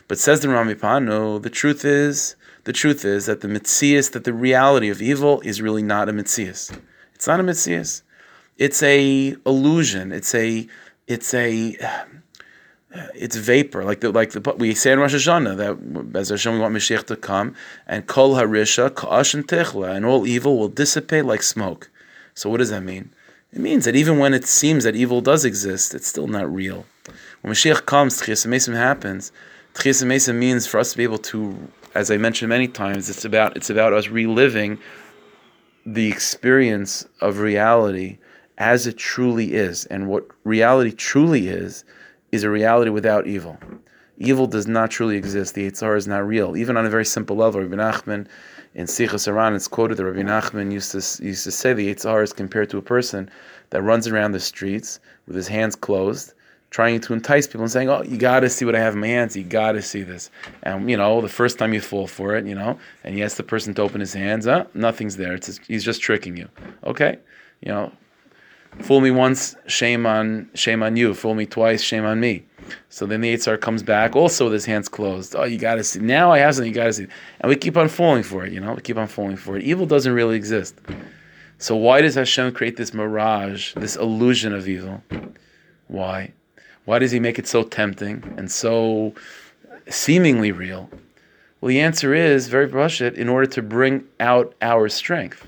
But 0.07 0.19
says 0.19 0.41
the 0.41 0.47
Ramipan, 0.47 1.05
no, 1.05 1.38
the 1.38 1.50
truth 1.50 1.85
is, 1.85 2.35
the 2.63 2.73
truth 2.73 3.05
is 3.05 3.25
that 3.25 3.41
the 3.41 3.47
mitzias, 3.47 4.12
that 4.12 4.23
the 4.23 4.33
reality 4.33 4.89
of 4.89 5.01
evil 5.01 5.41
is 5.41 5.62
really 5.62 5.83
not 5.83 6.09
a 6.09 6.13
mitzias. 6.13 6.75
It's 7.13 7.27
not 7.27 7.39
a 7.39 7.43
mitzias. 7.43 8.01
It's 8.57 8.81
a 8.83 9.35
illusion. 9.45 10.12
It's 10.12 10.33
a, 10.33 10.67
it's 11.07 11.33
a, 11.33 11.75
it's 13.15 13.35
vapor. 13.35 13.83
Like 13.83 14.01
the 14.01 14.12
like 14.12 14.31
the 14.31 14.55
we 14.57 14.73
say 14.75 14.91
in 14.91 15.00
Rosh 15.00 15.15
Hashanah 15.15 15.57
that 15.57 16.17
as 16.19 16.29
Hashem 16.29 16.53
we 16.53 16.59
want 16.59 16.75
Mashiach 16.75 17.05
to 17.07 17.15
come 17.15 17.55
and 17.88 18.05
kol 18.07 18.35
harisha 18.35 18.93
ka'ash 18.93 19.33
and 19.33 19.47
techla 19.47 19.95
and 19.95 20.05
all 20.05 20.27
evil 20.27 20.57
will 20.57 20.69
dissipate 20.69 21.25
like 21.25 21.43
smoke. 21.43 21.89
So 22.35 22.50
what 22.50 22.57
does 22.57 22.69
that 22.69 22.83
mean? 22.83 23.12
It 23.51 23.59
means 23.59 23.85
that 23.85 23.95
even 23.95 24.17
when 24.17 24.33
it 24.33 24.45
seems 24.45 24.83
that 24.83 24.95
evil 24.95 25.21
does 25.21 25.45
exist, 25.45 25.93
it's 25.93 26.07
still 26.07 26.27
not 26.27 26.51
real. 26.51 26.85
When 27.41 27.53
Mashiach 27.53 27.85
comes, 27.85 28.21
Tchias 28.21 28.73
happens 28.75 29.31
Tchias 29.73 30.05
Mesa 30.05 30.33
means 30.33 30.67
for 30.67 30.79
us 30.79 30.91
to 30.91 30.97
be 30.97 31.03
able 31.03 31.17
to, 31.17 31.57
as 31.95 32.12
I 32.12 32.17
mentioned 32.17 32.50
many 32.50 32.67
times, 32.67 33.09
it's 33.09 33.25
about 33.25 33.57
it's 33.57 33.69
about 33.69 33.93
us 33.93 34.07
reliving 34.07 34.77
the 35.85 36.09
experience 36.09 37.05
of 37.21 37.39
reality 37.39 38.17
as 38.57 38.85
it 38.85 38.97
truly 38.97 39.53
is, 39.53 39.85
and 39.85 40.07
what 40.07 40.27
reality 40.43 40.91
truly 40.91 41.47
is 41.47 41.83
is 42.33 42.43
a 42.43 42.49
reality 42.49 42.89
without 42.89 43.27
evil. 43.27 43.59
Evil 44.17 44.47
does 44.47 44.67
not 44.67 44.89
truly 44.89 45.17
exist. 45.17 45.53
The 45.53 45.69
Yitzhar 45.69 45.95
is 45.95 46.07
not 46.07 46.25
real, 46.25 46.57
even 46.57 46.77
on 46.77 46.85
a 46.85 46.89
very 46.89 47.05
simple 47.05 47.35
level. 47.35 47.61
Rabbi 47.61 47.75
Nachman 47.75 48.25
in 48.73 48.87
Sichas 48.87 49.27
Aran, 49.27 49.53
it's 49.53 49.67
quoted 49.67 49.97
that 49.97 50.05
Rabbi 50.05 50.23
Nachman 50.23 50.71
used 50.71 50.91
to 50.93 51.23
used 51.23 51.43
to 51.43 51.51
say 51.51 51.73
the 51.73 51.93
Yitzhar 51.93 52.23
is 52.23 52.33
compared 52.33 52.71
to 52.71 52.79
a 52.79 52.81
person 52.81 53.29
that 53.69 53.83
runs 53.83 54.07
around 54.07 54.31
the 54.31 54.39
streets 54.39 54.99
with 55.27 55.35
his 55.35 55.47
hands 55.47 55.75
closed 55.75 56.33
trying 56.71 56.99
to 56.99 57.13
entice 57.13 57.45
people 57.45 57.61
and 57.61 57.71
saying, 57.71 57.87
"Oh, 57.87 58.01
you 58.01 58.17
got 58.17 58.39
to 58.39 58.49
see 58.49 58.65
what 58.65 58.75
I 58.75 58.79
have 58.79 58.95
in 58.95 59.01
my 59.01 59.07
hands. 59.07 59.35
You 59.35 59.43
got 59.43 59.73
to 59.73 59.81
see 59.83 60.01
this." 60.01 60.31
And 60.63 60.89
you 60.89 60.97
know, 60.97 61.21
the 61.21 61.29
first 61.29 61.59
time 61.59 61.71
you 61.71 61.81
fall 61.81 62.07
for 62.07 62.35
it, 62.35 62.47
you 62.47 62.55
know, 62.55 62.79
and 63.03 63.15
you 63.15 63.23
ask 63.23 63.37
the 63.37 63.43
person 63.43 63.75
to 63.75 63.83
open 63.83 63.99
his 64.01 64.13
hands, 64.13 64.47
uh, 64.47 64.65
nothing's 64.73 65.17
there. 65.17 65.35
It's 65.35 65.59
he's 65.67 65.83
just 65.83 66.01
tricking 66.01 66.35
you. 66.35 66.49
Okay, 66.83 67.19
you 67.61 67.71
know, 67.71 67.91
fool 68.79 69.01
me 69.01 69.11
once, 69.11 69.55
shame 69.67 70.05
on 70.05 70.49
shame 70.53 70.83
on 70.83 70.95
you. 70.95 71.13
Fool 71.13 71.35
me 71.35 71.45
twice, 71.45 71.81
shame 71.81 72.05
on 72.05 72.19
me. 72.19 72.45
So 72.89 73.05
then 73.05 73.21
the 73.21 73.33
Yitzhar 73.33 73.59
comes 73.59 73.83
back, 73.83 74.15
also 74.15 74.45
with 74.45 74.53
his 74.53 74.65
hands 74.65 74.87
closed. 74.87 75.35
Oh, 75.35 75.43
you 75.43 75.57
got 75.57 75.75
to 75.75 75.83
see. 75.83 75.99
Now 75.99 76.31
I 76.31 76.39
have 76.39 76.55
something. 76.55 76.69
You 76.69 76.75
got 76.75 76.85
to 76.85 76.93
see. 76.93 77.07
And 77.41 77.49
we 77.49 77.55
keep 77.55 77.77
on 77.77 77.89
falling 77.89 78.23
for 78.23 78.45
it. 78.45 78.53
You 78.53 78.59
know, 78.59 78.73
we 78.73 78.81
keep 78.81 78.97
on 78.97 79.07
falling 79.07 79.35
for 79.35 79.57
it. 79.57 79.63
Evil 79.63 79.85
doesn't 79.85 80.13
really 80.13 80.35
exist. 80.35 80.75
So 81.57 81.75
why 81.75 82.01
does 82.01 82.15
Hashem 82.15 82.53
create 82.53 82.77
this 82.77 82.93
mirage, 82.93 83.73
this 83.75 83.95
illusion 83.95 84.53
of 84.53 84.67
evil? 84.67 85.03
Why? 85.87 86.33
Why 86.85 86.99
does 86.99 87.11
he 87.11 87.19
make 87.19 87.39
it 87.39 87.47
so 87.47 87.63
tempting 87.63 88.33
and 88.37 88.51
so 88.51 89.13
seemingly 89.89 90.51
real? 90.51 90.89
Well, 91.61 91.69
the 91.69 91.79
answer 91.79 92.13
is 92.13 92.49
very 92.49 92.67
brushit 92.67 93.13
in 93.13 93.29
order 93.29 93.47
to 93.47 93.61
bring 93.61 94.03
out 94.19 94.53
our 94.61 94.89
strength, 94.89 95.47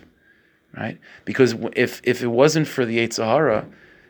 right? 0.78 0.98
Because 1.24 1.56
if 1.74 2.02
if 2.04 2.22
it 2.22 2.28
wasn't 2.28 2.68
for 2.68 2.86
the 2.86 2.98
Yetzer 2.98 3.26
Hara, 3.26 3.66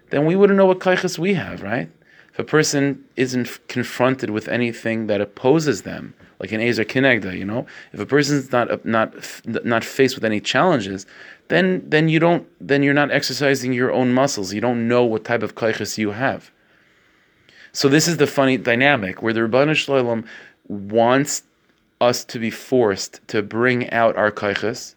then 0.10 0.26
we 0.26 0.36
wouldn't 0.36 0.58
know 0.58 0.66
what 0.66 0.80
kaiches 0.80 1.18
we 1.18 1.34
have, 1.34 1.62
right? 1.62 1.90
If 2.34 2.40
a 2.40 2.44
person 2.44 3.04
isn't 3.16 3.68
confronted 3.68 4.30
with 4.30 4.50
anything 4.50 5.08
that 5.08 5.22
opposes 5.22 5.84
them, 5.84 6.14
like 6.40 6.52
an 6.52 6.60
Ezer 6.60 6.84
Kinegda, 6.84 7.38
you 7.38 7.46
know, 7.46 7.66
if 7.94 8.00
a 8.00 8.06
person's 8.06 8.52
not 8.52 8.86
not 8.86 9.14
not 9.46 9.84
faced 9.84 10.16
with 10.16 10.26
any 10.26 10.42
challenges, 10.42 11.06
then 11.48 11.84
then 11.88 12.10
you 12.10 12.20
don't 12.20 12.48
then 12.60 12.84
you're 12.84 12.94
not 12.94 13.12
exercising 13.12 13.74
your 13.74 13.92
own 13.92 14.14
muscles. 14.14 14.54
You 14.54 14.62
don't 14.62 14.88
know 14.88 15.04
what 15.06 15.24
type 15.24 15.44
of 15.44 15.56
kaiches 15.56 15.98
you 15.98 16.12
have. 16.12 16.52
So 17.72 17.90
this 17.90 18.08
is 18.08 18.18
the 18.18 18.28
funny 18.28 18.58
dynamic 18.58 19.22
where 19.22 19.34
the 19.34 19.42
Rebbeinu 19.42 19.76
Shalom 19.76 20.26
wants 20.68 21.44
us 22.02 22.26
to 22.26 22.40
be 22.40 22.50
forced 22.50 23.26
to 23.28 23.42
bring 23.42 23.90
out 23.92 24.16
our 24.18 24.32
kaiches 24.32 24.96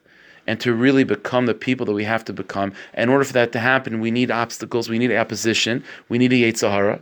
and 0.49 0.59
to 0.61 0.75
really 0.75 1.05
become 1.05 1.47
the 1.47 1.55
people 1.55 1.87
that 1.87 1.93
we 1.93 2.05
have 2.05 2.25
to 2.25 2.33
become. 2.33 2.73
In 2.95 3.09
order 3.09 3.23
for 3.23 3.35
that 3.35 3.53
to 3.53 3.61
happen, 3.61 4.01
we 4.01 4.11
need 4.11 4.31
obstacles, 4.31 4.89
we 4.89 4.99
need 4.99 5.15
opposition, 5.15 5.85
we 6.09 6.19
need 6.19 6.33
a 6.33 6.37
Yetzer 6.37 6.71
Hara. 6.71 7.01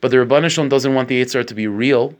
But 0.00 0.10
the 0.10 0.18
Rebbeinu 0.18 0.50
Shalom 0.50 0.68
doesn't 0.68 0.94
want 0.94 1.08
the 1.08 1.20
Yetzer 1.20 1.34
Hara 1.34 1.44
to 1.46 1.54
be 1.54 1.66
real. 1.66 2.14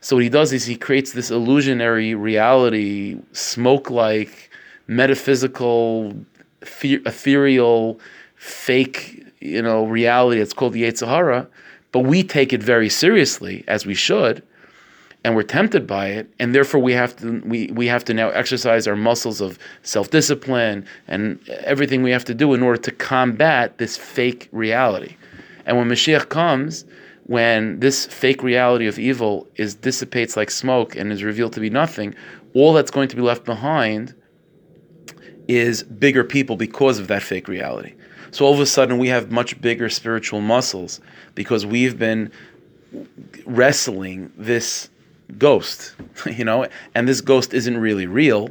So 0.00 0.16
what 0.16 0.22
he 0.22 0.28
does 0.28 0.52
is 0.52 0.64
he 0.64 0.76
creates 0.76 1.12
this 1.12 1.30
illusionary 1.30 2.14
reality, 2.14 3.18
smoke-like, 3.32 4.50
metaphysical, 4.86 6.14
ethereal, 6.62 7.98
fake, 8.36 9.24
you 9.40 9.62
know, 9.62 9.84
reality. 9.84 10.40
It's 10.40 10.52
called 10.52 10.74
the 10.74 10.84
Yetzer 10.84 11.08
Hara 11.08 11.48
but 11.94 12.00
we 12.00 12.24
take 12.24 12.52
it 12.52 12.60
very 12.60 12.88
seriously, 12.88 13.62
as 13.68 13.86
we 13.86 13.94
should, 13.94 14.42
and 15.24 15.34
we're 15.34 15.42
tempted 15.42 15.86
by 15.86 16.08
it, 16.08 16.30
and 16.38 16.54
therefore 16.54 16.80
we 16.80 16.92
have 16.92 17.16
to 17.16 17.40
we, 17.46 17.68
we 17.68 17.86
have 17.86 18.04
to 18.04 18.14
now 18.14 18.28
exercise 18.28 18.86
our 18.86 18.94
muscles 18.94 19.40
of 19.40 19.58
self-discipline 19.82 20.86
and 21.08 21.40
everything 21.64 22.02
we 22.02 22.10
have 22.10 22.26
to 22.26 22.34
do 22.34 22.52
in 22.52 22.62
order 22.62 22.80
to 22.80 22.92
combat 22.92 23.78
this 23.78 23.96
fake 23.96 24.48
reality. 24.52 25.16
And 25.64 25.78
when 25.78 25.88
Mashiach 25.88 26.28
comes, 26.28 26.84
when 27.24 27.80
this 27.80 28.04
fake 28.04 28.42
reality 28.42 28.86
of 28.86 28.98
evil 28.98 29.48
is 29.56 29.74
dissipates 29.74 30.36
like 30.36 30.50
smoke 30.50 30.94
and 30.94 31.10
is 31.10 31.24
revealed 31.24 31.54
to 31.54 31.60
be 31.60 31.70
nothing, 31.70 32.14
all 32.52 32.74
that's 32.74 32.90
going 32.90 33.08
to 33.08 33.16
be 33.16 33.22
left 33.22 33.44
behind 33.44 34.14
is 35.48 35.82
bigger 35.82 36.22
people 36.22 36.56
because 36.56 36.98
of 36.98 37.08
that 37.08 37.22
fake 37.22 37.48
reality. 37.48 37.94
So 38.30 38.44
all 38.44 38.52
of 38.52 38.60
a 38.60 38.66
sudden, 38.66 38.98
we 38.98 39.08
have 39.08 39.30
much 39.30 39.60
bigger 39.60 39.88
spiritual 39.88 40.40
muscles 40.40 41.00
because 41.34 41.64
we've 41.64 41.98
been 41.98 42.30
wrestling 43.46 44.32
this 44.36 44.90
ghost, 45.38 45.94
you 46.26 46.44
know, 46.44 46.66
and 46.94 47.08
this 47.08 47.20
ghost 47.20 47.54
isn't 47.54 47.76
really 47.78 48.06
real, 48.06 48.50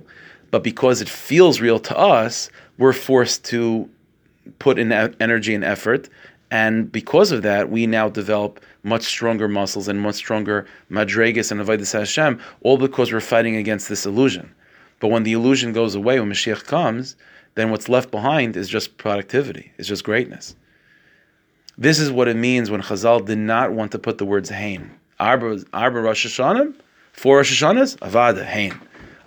but 0.52 0.64
because 0.64 1.02
it 1.02 1.10
feels 1.10 1.62
real 1.62 1.80
to 1.80 1.98
us, 1.98 2.50
we're 2.78 2.94
forced 2.94 3.46
to 3.46 3.90
put 4.60 4.78
in 4.78 4.92
energy 4.92 5.54
and 5.54 5.64
effort. 5.64 6.10
And 6.52 6.92
because 6.92 7.32
of 7.32 7.42
that, 7.42 7.72
we 7.72 7.88
now 7.88 8.10
develop 8.10 8.64
much 8.84 9.04
stronger 9.04 9.48
muscles 9.48 9.88
and 9.88 10.00
much 10.00 10.16
stronger 10.16 10.68
madregas 10.92 11.52
and 11.52 11.60
avodas 11.60 11.98
Hashem, 11.98 12.40
all 12.62 12.78
because 12.78 13.12
we're 13.12 13.22
fighting 13.22 13.56
against 13.56 13.90
this 13.90 14.06
illusion. 14.06 14.54
But 15.00 15.08
when 15.08 15.24
the 15.24 15.34
illusion 15.34 15.74
goes 15.74 15.96
away, 15.96 16.20
when 16.20 16.30
Mashiach 16.30 16.66
comes, 16.66 17.16
then 17.56 17.72
what's 17.72 17.90
left 17.90 18.12
behind 18.12 18.56
is 18.56 18.70
just 18.70 18.98
productivity, 18.98 19.72
is 19.78 19.88
just 19.88 20.04
greatness. 20.04 20.56
This 21.78 22.00
is 22.00 22.12
what 22.12 22.28
it 22.28 22.36
means 22.36 22.70
when 22.70 22.82
Chazal 22.82 23.26
did 23.26 23.40
not 23.40 23.72
want 23.72 23.92
to 23.94 24.00
put 24.00 24.18
the 24.18 24.26
words 24.26 24.50
Hain. 24.50 24.92
Arba, 25.24 25.64
Arba 25.72 26.02
Rosh 26.02 26.26
Hashanah, 26.26 26.76
four 27.14 27.38
Rosh 27.38 27.64
Hashanahs, 27.64 27.98
Avada, 28.00 28.44
Hain. 28.44 28.78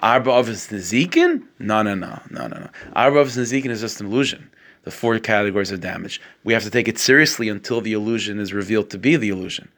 Arba 0.02 0.30
Avos 0.30 0.70
Nezikin? 0.70 1.42
No, 1.58 1.82
no, 1.82 1.94
no, 1.94 2.20
no, 2.30 2.46
no, 2.48 2.58
no. 2.58 2.68
Arba 2.94 3.24
Avos 3.24 3.38
Nezikin 3.38 3.70
is 3.70 3.80
just 3.80 4.00
an 4.02 4.08
illusion. 4.08 4.50
The 4.82 4.90
four 4.90 5.18
categories 5.18 5.72
of 5.72 5.80
damage. 5.80 6.20
We 6.44 6.52
have 6.52 6.64
to 6.64 6.70
take 6.70 6.86
it 6.86 6.98
seriously 6.98 7.48
until 7.48 7.80
the 7.80 7.94
illusion 7.94 8.38
is 8.38 8.52
revealed 8.52 8.90
to 8.90 8.98
be 8.98 9.16
the 9.16 9.30
illusion. 9.30 9.68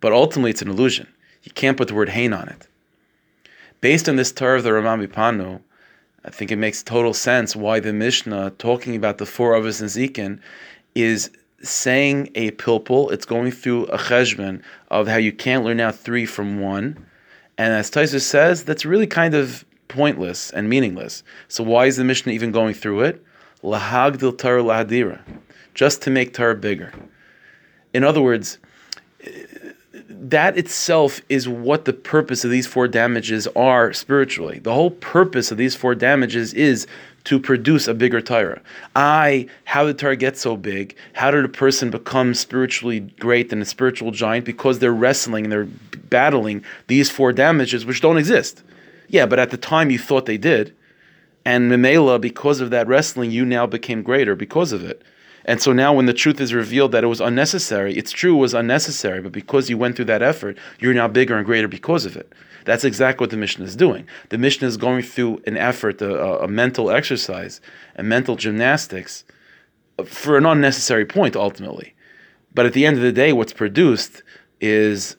But 0.00 0.12
ultimately, 0.12 0.50
it's 0.50 0.60
an 0.60 0.68
illusion. 0.68 1.06
You 1.44 1.52
can't 1.52 1.76
put 1.76 1.86
the 1.86 1.94
word 1.94 2.08
Hain 2.08 2.32
on 2.32 2.48
it. 2.48 2.66
Based 3.80 4.08
on 4.08 4.16
this 4.16 4.32
Torah 4.32 4.58
of 4.58 4.64
the 4.64 4.70
Ramam 4.70 5.60
I 6.24 6.30
think 6.30 6.50
it 6.50 6.56
makes 6.56 6.82
total 6.82 7.14
sense 7.14 7.54
why 7.54 7.78
the 7.78 7.92
Mishnah, 7.92 8.50
talking 8.58 8.96
about 8.96 9.18
the 9.18 9.26
four 9.26 9.52
Avos 9.52 9.80
Nezikin, 9.80 10.40
is 10.96 11.30
saying 11.64 12.30
a 12.34 12.50
pilpul. 12.52 13.10
It's 13.12 13.26
going 13.26 13.50
through 13.50 13.86
a 13.86 13.98
cheshbon 13.98 14.62
of 14.90 15.08
how 15.08 15.16
you 15.16 15.32
can't 15.32 15.64
learn 15.64 15.80
out 15.80 15.96
three 15.96 16.26
from 16.26 16.60
one. 16.60 17.06
And 17.58 17.72
as 17.72 17.90
Taisa 17.90 18.20
says, 18.20 18.64
that's 18.64 18.84
really 18.84 19.06
kind 19.06 19.34
of 19.34 19.64
pointless 19.88 20.50
and 20.50 20.68
meaningless. 20.68 21.22
So 21.48 21.64
why 21.64 21.86
is 21.86 21.96
the 21.96 22.04
Mishnah 22.04 22.32
even 22.32 22.52
going 22.52 22.74
through 22.74 23.02
it? 23.02 23.24
Lahagdil 23.62 24.36
Torah 24.36 24.62
lahadira, 24.62 25.20
just 25.74 26.02
to 26.02 26.10
make 26.10 26.34
Torah 26.34 26.54
bigger. 26.54 26.92
In 27.92 28.04
other 28.04 28.20
words, 28.20 28.58
that 30.08 30.58
itself 30.58 31.20
is 31.28 31.48
what 31.48 31.84
the 31.84 31.92
purpose 31.92 32.44
of 32.44 32.50
these 32.50 32.66
four 32.66 32.88
damages 32.88 33.46
are 33.56 33.92
spiritually. 33.92 34.58
The 34.58 34.74
whole 34.74 34.90
purpose 34.90 35.50
of 35.50 35.58
these 35.58 35.74
four 35.74 35.94
damages 35.94 36.52
is 36.52 36.86
to 37.24 37.40
produce 37.40 37.88
a 37.88 37.94
bigger 37.94 38.20
Torah. 38.20 38.60
I, 38.94 39.48
how 39.64 39.86
did 39.86 39.98
Torah 39.98 40.16
get 40.16 40.36
so 40.36 40.56
big? 40.56 40.94
How 41.14 41.30
did 41.30 41.44
a 41.44 41.48
person 41.48 41.90
become 41.90 42.34
spiritually 42.34 43.00
great 43.00 43.52
and 43.52 43.62
a 43.62 43.64
spiritual 43.64 44.10
giant? 44.10 44.44
Because 44.44 44.78
they're 44.78 44.92
wrestling 44.92 45.44
and 45.44 45.52
they're 45.52 45.68
battling 46.10 46.62
these 46.86 47.10
four 47.10 47.32
damages 47.32 47.86
which 47.86 48.02
don't 48.02 48.18
exist. 48.18 48.62
Yeah, 49.08 49.26
but 49.26 49.38
at 49.38 49.50
the 49.50 49.56
time 49.56 49.90
you 49.90 49.98
thought 49.98 50.26
they 50.26 50.38
did. 50.38 50.74
And 51.46 51.70
Memela, 51.70 52.20
because 52.20 52.60
of 52.60 52.70
that 52.70 52.86
wrestling, 52.86 53.30
you 53.30 53.44
now 53.44 53.66
became 53.66 54.02
greater 54.02 54.34
because 54.34 54.72
of 54.72 54.84
it. 54.84 55.02
And 55.46 55.60
so 55.60 55.72
now, 55.74 55.92
when 55.92 56.06
the 56.06 56.14
truth 56.14 56.40
is 56.40 56.54
revealed 56.54 56.92
that 56.92 57.04
it 57.04 57.08
was 57.08 57.20
unnecessary, 57.20 57.94
it's 57.94 58.12
true 58.12 58.36
it 58.36 58.40
was 58.40 58.54
unnecessary, 58.54 59.20
but 59.20 59.32
because 59.32 59.68
you 59.68 59.76
went 59.76 59.94
through 59.94 60.06
that 60.06 60.22
effort, 60.22 60.56
you're 60.80 60.94
now 60.94 61.06
bigger 61.06 61.36
and 61.36 61.44
greater 61.44 61.68
because 61.68 62.06
of 62.06 62.16
it. 62.16 62.32
That's 62.64 62.84
exactly 62.84 63.24
what 63.24 63.30
the 63.30 63.36
Mishnah 63.36 63.64
is 63.64 63.76
doing. 63.76 64.06
The 64.30 64.38
Mishnah 64.38 64.68
is 64.68 64.76
going 64.76 65.02
through 65.02 65.42
an 65.46 65.56
effort, 65.56 66.00
a, 66.00 66.40
a 66.40 66.48
mental 66.48 66.90
exercise, 66.90 67.60
a 67.96 68.02
mental 68.02 68.36
gymnastics 68.36 69.24
uh, 69.98 70.04
for 70.04 70.36
an 70.36 70.46
unnecessary 70.46 71.04
point 71.04 71.36
ultimately. 71.36 71.94
But 72.54 72.66
at 72.66 72.72
the 72.72 72.86
end 72.86 72.96
of 72.96 73.02
the 73.02 73.12
day, 73.12 73.32
what's 73.32 73.52
produced 73.52 74.22
is 74.60 75.16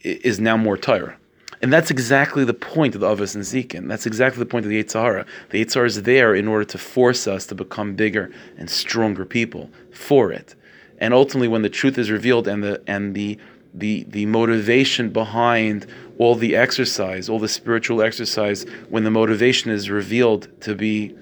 is 0.00 0.40
now 0.40 0.56
more 0.56 0.78
Torah. 0.78 1.16
And 1.62 1.70
that's 1.70 1.90
exactly 1.90 2.44
the 2.44 2.54
point 2.54 2.94
of 2.94 3.02
the 3.02 3.06
Avos 3.06 3.36
Nezikin. 3.36 3.86
That's 3.86 4.06
exactly 4.06 4.38
the 4.38 4.46
point 4.46 4.64
of 4.64 4.70
the 4.70 4.82
Yetzer 4.82 5.02
Hara. 5.02 5.26
The 5.50 5.62
Yetzer 5.62 5.74
Hara 5.74 5.86
is 5.86 6.02
there 6.02 6.34
in 6.34 6.48
order 6.48 6.64
to 6.64 6.78
force 6.78 7.26
us 7.26 7.44
to 7.46 7.54
become 7.54 7.94
bigger 7.94 8.32
and 8.56 8.70
stronger 8.70 9.26
people 9.26 9.70
for 9.92 10.32
it. 10.32 10.54
And 10.98 11.12
ultimately, 11.12 11.48
when 11.48 11.62
the 11.62 11.68
truth 11.68 11.98
is 11.98 12.10
revealed 12.10 12.48
and 12.48 12.64
the 12.64 12.82
and 12.86 13.14
the 13.14 13.38
the 13.74 14.04
the 14.08 14.26
motivation 14.26 15.10
behind 15.10 15.86
all 16.18 16.34
the 16.34 16.54
exercise, 16.56 17.28
all 17.28 17.38
the 17.38 17.48
spiritual 17.48 18.02
exercise, 18.02 18.64
when 18.88 19.04
the 19.04 19.10
motivation 19.10 19.70
is 19.70 19.88
revealed 19.88 20.48
to 20.60 20.74
be, 20.74 21.14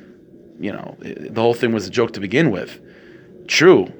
you 0.59 0.73
know, 0.73 0.97
the 1.01 1.41
whole 1.41 1.55
thing 1.55 1.73
was 1.73 1.87
a 1.87 1.91
joke 1.91 2.13
to 2.15 2.21
begin 2.21 2.51
with. 2.51 2.81
True, 3.47 3.93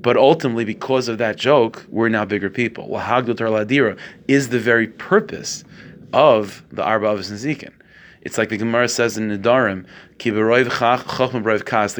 but 0.00 0.16
ultimately, 0.16 0.64
because 0.64 1.08
of 1.08 1.18
that 1.18 1.36
joke, 1.36 1.84
we're 1.88 2.08
now 2.08 2.24
bigger 2.24 2.50
people. 2.50 2.88
Lahagdot 2.88 3.36
Ladira 3.36 3.98
is 4.28 4.50
the 4.50 4.60
very 4.60 4.86
purpose 4.86 5.64
of 6.12 6.62
the 6.70 6.84
Arba 6.84 7.06
Avos 7.06 7.32
Nezikin. 7.32 7.72
It's 8.24 8.38
like 8.38 8.48
the 8.48 8.56
Gemara 8.56 8.88
says 8.88 9.18
in 9.18 9.28
Nedarim, 9.28 9.86
The 10.18 10.30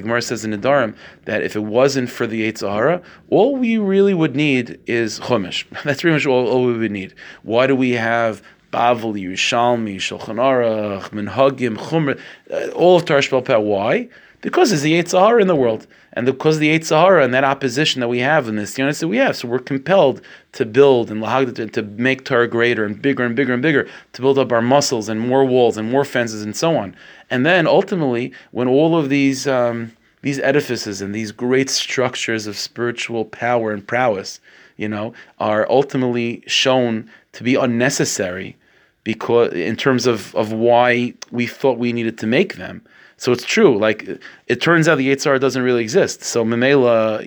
Gemara 0.02 0.22
says 0.22 0.44
in 0.44 0.52
Nedarim 0.52 0.96
that 1.26 1.42
if 1.42 1.54
it 1.54 1.60
wasn't 1.60 2.10
for 2.10 2.26
the 2.26 2.50
Yetzer 2.50 2.72
Hara, 2.72 3.02
all 3.30 3.56
we 3.56 3.76
really 3.76 4.14
would 4.14 4.34
need 4.34 4.80
is 4.86 5.20
Chumash. 5.20 5.64
That's 5.84 6.00
pretty 6.00 6.14
much 6.14 6.26
all, 6.26 6.48
all 6.48 6.64
we 6.64 6.78
would 6.78 6.90
need. 6.90 7.14
Why 7.42 7.66
do 7.66 7.76
we 7.76 7.90
have 7.92 8.42
Bavel, 8.72 9.14
Yerushalmi, 9.14 9.96
Shulchan 9.96 10.36
Aruch, 10.36 11.10
Minhagim, 11.10 11.76
Chumra, 11.76 12.18
uh, 12.50 12.72
all 12.72 12.96
of 12.96 13.04
Tarsh 13.04 13.30
Why? 13.62 14.08
Because 14.44 14.68
there's 14.68 14.82
the 14.82 14.92
Yetzer 14.92 15.26
Hara 15.26 15.40
in 15.40 15.48
the 15.48 15.56
world. 15.56 15.86
And 16.12 16.26
because 16.26 16.58
the 16.58 16.78
Yetzer 16.78 17.00
Hara 17.00 17.24
and 17.24 17.32
that 17.32 17.44
opposition 17.44 18.00
that 18.00 18.08
we 18.08 18.18
have 18.18 18.46
in 18.46 18.56
this 18.56 18.76
units 18.76 19.00
that 19.00 19.08
we 19.08 19.16
have, 19.16 19.38
so 19.38 19.48
we're 19.48 19.58
compelled 19.58 20.20
to 20.52 20.66
build 20.66 21.10
and 21.10 21.22
to, 21.56 21.66
to 21.66 21.82
make 21.82 22.26
Torah 22.26 22.46
greater 22.46 22.84
and 22.84 23.00
bigger 23.00 23.24
and 23.24 23.34
bigger 23.34 23.54
and 23.54 23.62
bigger, 23.62 23.88
to 24.12 24.20
build 24.20 24.38
up 24.38 24.52
our 24.52 24.60
muscles 24.60 25.08
and 25.08 25.18
more 25.18 25.46
walls 25.46 25.78
and 25.78 25.90
more 25.90 26.04
fences 26.04 26.42
and 26.42 26.54
so 26.54 26.76
on. 26.76 26.94
And 27.30 27.46
then 27.46 27.66
ultimately, 27.66 28.34
when 28.50 28.68
all 28.68 28.98
of 28.98 29.08
these 29.08 29.46
um, 29.46 29.92
these 30.20 30.38
edifices 30.40 31.00
and 31.00 31.14
these 31.14 31.32
great 31.32 31.70
structures 31.70 32.46
of 32.46 32.58
spiritual 32.58 33.24
power 33.24 33.72
and 33.72 33.86
prowess, 33.86 34.40
you 34.76 34.88
know, 34.88 35.14
are 35.38 35.66
ultimately 35.70 36.44
shown 36.46 37.10
to 37.32 37.42
be 37.42 37.54
unnecessary 37.54 38.58
because 39.04 39.54
in 39.54 39.76
terms 39.76 40.04
of, 40.06 40.34
of 40.34 40.52
why 40.52 41.14
we 41.30 41.46
thought 41.46 41.78
we 41.78 41.94
needed 41.94 42.18
to 42.18 42.26
make 42.26 42.56
them 42.56 42.82
So 43.24 43.32
it's 43.32 43.46
true. 43.46 43.78
Like 43.78 44.06
it 44.48 44.60
turns 44.60 44.86
out 44.86 44.98
the 44.98 45.08
Yitzhar 45.08 45.40
doesn't 45.40 45.62
really 45.62 45.80
exist. 45.80 46.22
So 46.22 46.44
Memela, 46.44 47.24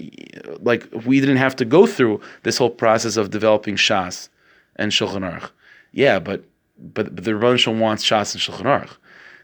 like 0.63 0.87
we 1.07 1.19
didn't 1.19 1.37
have 1.37 1.55
to 1.55 1.65
go 1.65 1.87
through 1.87 2.21
this 2.43 2.59
whole 2.59 2.69
process 2.69 3.17
of 3.17 3.31
developing 3.31 3.77
Shas 3.77 4.29
and 4.75 4.91
Shulchan 4.91 5.23
Aruch. 5.27 5.49
Yeah, 5.93 6.19
but 6.19 6.43
but, 6.77 7.15
but 7.15 7.23
the 7.23 7.31
Rebbeinu 7.31 7.79
wants 7.79 8.05
Shas 8.05 8.35
and 8.35 8.43
Shulchan 8.43 8.67
Aruch. 8.67 8.95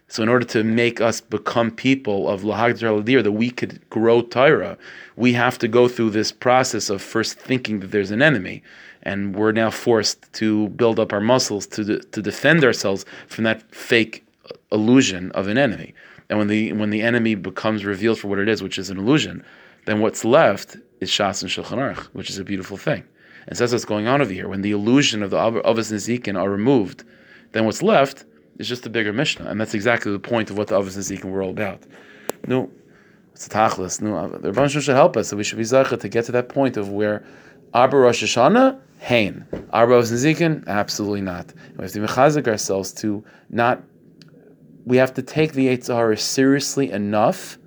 So 0.10 0.22
in 0.22 0.30
order 0.30 0.46
to 0.46 0.64
make 0.64 1.02
us 1.02 1.22
become 1.22 1.72
people 1.72 2.30
of 2.30 2.44
Lahagdar 2.44 3.02
Ladir, 3.02 3.24
that 3.24 3.32
we 3.32 3.50
could 3.50 3.82
grow 3.90 4.22
Torah, 4.22 4.78
we 5.16 5.34
have 5.34 5.58
to 5.58 5.68
go 5.68 5.88
through 5.88 6.12
this 6.12 6.32
process 6.32 6.92
of 6.92 7.02
first 7.02 7.40
thinking 7.40 7.80
that 7.80 7.90
there's 7.90 8.12
an 8.12 8.22
enemy. 8.22 8.62
And 9.02 9.36
we're 9.36 9.54
now 9.54 9.72
forced 9.72 10.32
to 10.34 10.70
build 10.70 11.00
up 11.00 11.14
our 11.14 11.20
muscles 11.20 11.66
to, 11.66 11.84
de- 11.84 12.00
to 12.00 12.22
defend 12.22 12.64
ourselves 12.64 13.06
from 13.28 13.44
that 13.46 13.64
fake 13.74 14.24
illusion 14.72 15.32
of 15.32 15.48
an 15.48 15.58
enemy. 15.58 15.96
And 16.34 16.40
when 16.40 16.48
the 16.48 16.74
when 16.74 16.90
the 16.90 17.04
enemy 17.04 17.36
becomes 17.36 17.86
revealed 17.86 18.18
for 18.18 18.28
what 18.28 18.40
it 18.40 18.50
is, 18.50 18.64
which 18.64 18.80
is 18.80 18.90
an 18.90 18.98
illusion, 18.98 19.46
then 19.86 20.00
what's 20.00 20.26
left 20.26 20.78
is 21.00 21.08
Shas 21.08 21.44
and 21.44 21.52
Shulchan 21.52 21.78
Aruch, 21.78 22.06
which 22.14 22.32
is 22.32 22.40
a 22.40 22.44
beautiful 22.44 22.76
thing. 22.76 23.04
And 23.46 23.56
so 23.56 23.64
that's 23.64 23.72
what's 23.72 23.86
going 23.86 24.08
on 24.08 24.20
over 24.20 24.34
here. 24.34 24.48
When 24.50 24.64
the 24.64 24.72
illusion 24.72 25.22
of 25.22 25.30
the 25.30 25.38
Avos 25.38 25.92
Nezikin 25.94 26.36
are 26.36 26.50
removed, 26.50 27.04
then 27.52 27.66
what's 27.66 27.84
left 27.84 28.26
is 28.58 28.68
just 28.68 28.84
a 28.88 28.90
bigger 28.90 29.14
Mishnah, 29.14 29.46
and 29.46 29.62
that's 29.62 29.76
exactly 29.76 30.12
the 30.12 30.18
point 30.18 30.50
of 30.50 30.58
what 30.58 30.70
the 30.70 30.76
Avos 30.76 30.98
Nezikin 30.98 31.26
were 31.26 31.44
all 31.44 31.52
about. 31.52 31.84
No, 32.48 32.72
it's 33.34 33.46
a 33.46 33.52
tachlis. 33.52 34.02
No, 34.02 34.18
uh, 34.18 34.28
the 34.40 34.52
Rebbe 34.52 34.70
should 34.70 34.96
help 34.96 35.16
us, 35.16 35.28
so 35.28 35.38
we 35.38 35.44
should 35.44 35.60
be 35.60 35.64
zaycha 35.64 36.00
to 36.00 36.10
get 36.10 36.26
to 36.26 36.32
that 36.32 36.50
point 36.50 36.78
of 36.78 36.90
where 36.90 37.24
Arba 37.76 37.98
Rosh 37.98 38.24
Hashanah, 38.24 38.80
Hain. 38.98 39.46
Arba 39.72 40.02
Avos 40.02 40.12
Nezikin, 40.12 40.66
absolutely 40.66 41.22
not. 41.22 41.54
We 41.78 41.84
have 41.84 41.92
to 41.92 42.00
mechazik 42.00 42.48
ourselves 42.48 42.92
to 42.94 43.24
not. 43.52 43.84
We 44.86 44.98
have 44.98 45.14
to 45.14 45.22
take 45.22 45.54
the 45.54 45.68
Eitzahara 45.68 46.20
seriously 46.20 46.92
enough 46.92 47.58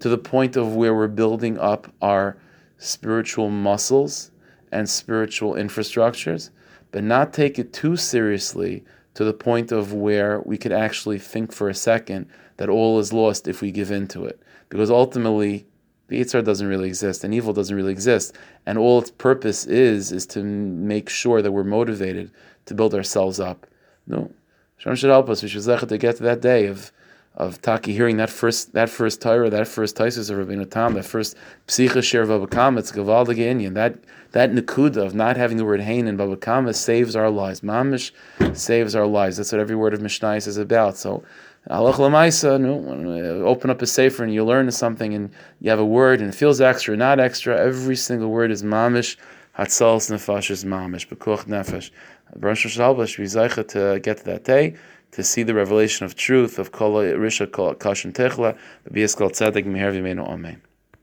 to 0.00 0.08
the 0.08 0.18
point 0.18 0.56
of 0.56 0.76
where 0.76 0.94
we're 0.94 1.08
building 1.08 1.58
up 1.58 1.92
our 2.00 2.36
spiritual 2.78 3.50
muscles 3.50 4.30
and 4.70 4.88
spiritual 4.88 5.54
infrastructures, 5.54 6.50
but 6.90 7.02
not 7.02 7.32
take 7.32 7.58
it 7.58 7.72
too 7.72 7.96
seriously 7.96 8.84
to 9.14 9.24
the 9.24 9.32
point 9.32 9.72
of 9.72 9.92
where 9.92 10.40
we 10.40 10.58
could 10.58 10.72
actually 10.72 11.18
think 11.18 11.52
for 11.52 11.68
a 11.68 11.74
second 11.74 12.26
that 12.56 12.68
all 12.68 12.98
is 12.98 13.12
lost 13.12 13.48
if 13.48 13.60
we 13.60 13.70
give 13.70 13.90
in 13.90 14.06
to 14.08 14.24
it. 14.24 14.40
Because 14.68 14.90
ultimately, 14.90 15.66
the 16.08 16.20
Yitzhar 16.20 16.44
doesn't 16.44 16.66
really 16.66 16.88
exist 16.88 17.24
and 17.24 17.32
evil 17.32 17.52
doesn't 17.52 17.74
really 17.74 17.92
exist. 17.92 18.36
And 18.66 18.76
all 18.76 19.00
its 19.00 19.10
purpose 19.10 19.66
is, 19.66 20.12
is 20.12 20.26
to 20.28 20.42
make 20.42 21.08
sure 21.08 21.42
that 21.42 21.52
we're 21.52 21.64
motivated 21.64 22.30
to 22.66 22.74
build 22.74 22.94
ourselves 22.94 23.40
up. 23.40 23.66
No. 24.06 24.30
Shalom 24.84 24.96
should 24.96 25.08
help 25.08 25.30
us. 25.30 25.42
We 25.42 25.48
should 25.48 25.62
to 25.64 25.96
get 25.96 26.16
to 26.16 26.22
that 26.24 26.42
day 26.42 26.66
of 26.66 26.92
of 27.36 27.62
Taki 27.62 27.94
hearing 27.94 28.18
that 28.18 28.28
first 28.28 28.74
that 28.74 28.90
first 28.90 29.22
Torah, 29.22 29.48
that 29.48 29.66
first 29.66 29.96
Taisus 29.96 30.28
of 30.28 30.36
Rabbeinu 30.36 30.70
Tam, 30.70 30.92
that 30.92 31.06
first 31.06 31.36
Psicha 31.66 32.02
Sher 32.02 32.26
Babakam, 32.26 32.78
it's 32.78 32.92
Gavaldige 32.92 33.38
Inyan. 33.38 33.72
That 33.72 33.94
that 34.32 34.52
Nakuda 34.52 34.98
of 34.98 35.14
not 35.14 35.38
having 35.38 35.56
the 35.56 35.64
word 35.64 35.80
Hain 35.80 36.06
in 36.06 36.18
Baba 36.18 36.36
Kama 36.36 36.74
saves 36.74 37.16
our 37.16 37.30
lives. 37.30 37.62
Mamish 37.62 38.10
saves 38.52 38.94
our 38.94 39.06
lives. 39.06 39.38
That's 39.38 39.52
what 39.52 39.60
every 39.62 39.74
word 39.74 39.94
of 39.94 40.02
Mishnah 40.02 40.34
is 40.34 40.58
about. 40.58 40.98
So 40.98 41.24
Allah 41.70 41.94
Lamaisa, 41.94 43.42
open 43.42 43.70
up 43.70 43.80
a 43.80 43.86
sefer 43.86 44.22
and 44.22 44.34
you 44.34 44.44
learn 44.44 44.70
something 44.70 45.14
and 45.14 45.30
you 45.62 45.70
have 45.70 45.78
a 45.78 45.86
word 45.86 46.20
and 46.20 46.28
it 46.28 46.34
feels 46.34 46.60
extra, 46.60 46.94
not 46.94 47.18
extra. 47.18 47.58
Every 47.58 47.96
single 47.96 48.28
word 48.28 48.50
is 48.50 48.62
Mamish. 48.62 49.16
Hatzals 49.58 50.10
nefesh 50.10 50.50
is 50.50 50.64
Mamish. 50.64 51.08
Bekuch 51.08 51.44
nefesh. 51.46 51.90
Baruch 52.36 52.62
Hashem, 52.64 53.68
to 53.68 54.00
get 54.00 54.18
to 54.18 54.24
that 54.24 54.44
day 54.44 54.74
to 55.12 55.22
see 55.22 55.44
the 55.44 55.54
revelation 55.54 56.04
of 56.04 56.16
truth 56.16 56.58
of 56.58 56.72
Kol 56.72 56.94
Risha 56.94 57.50
Kol 57.50 57.74
Kashan 57.76 58.12
Techla, 58.12 58.58
B'Bias 58.90 59.16
Kol 59.16 59.30
Tzedek 59.30 59.64
Meher 59.64 59.94
Amen. 60.26 60.60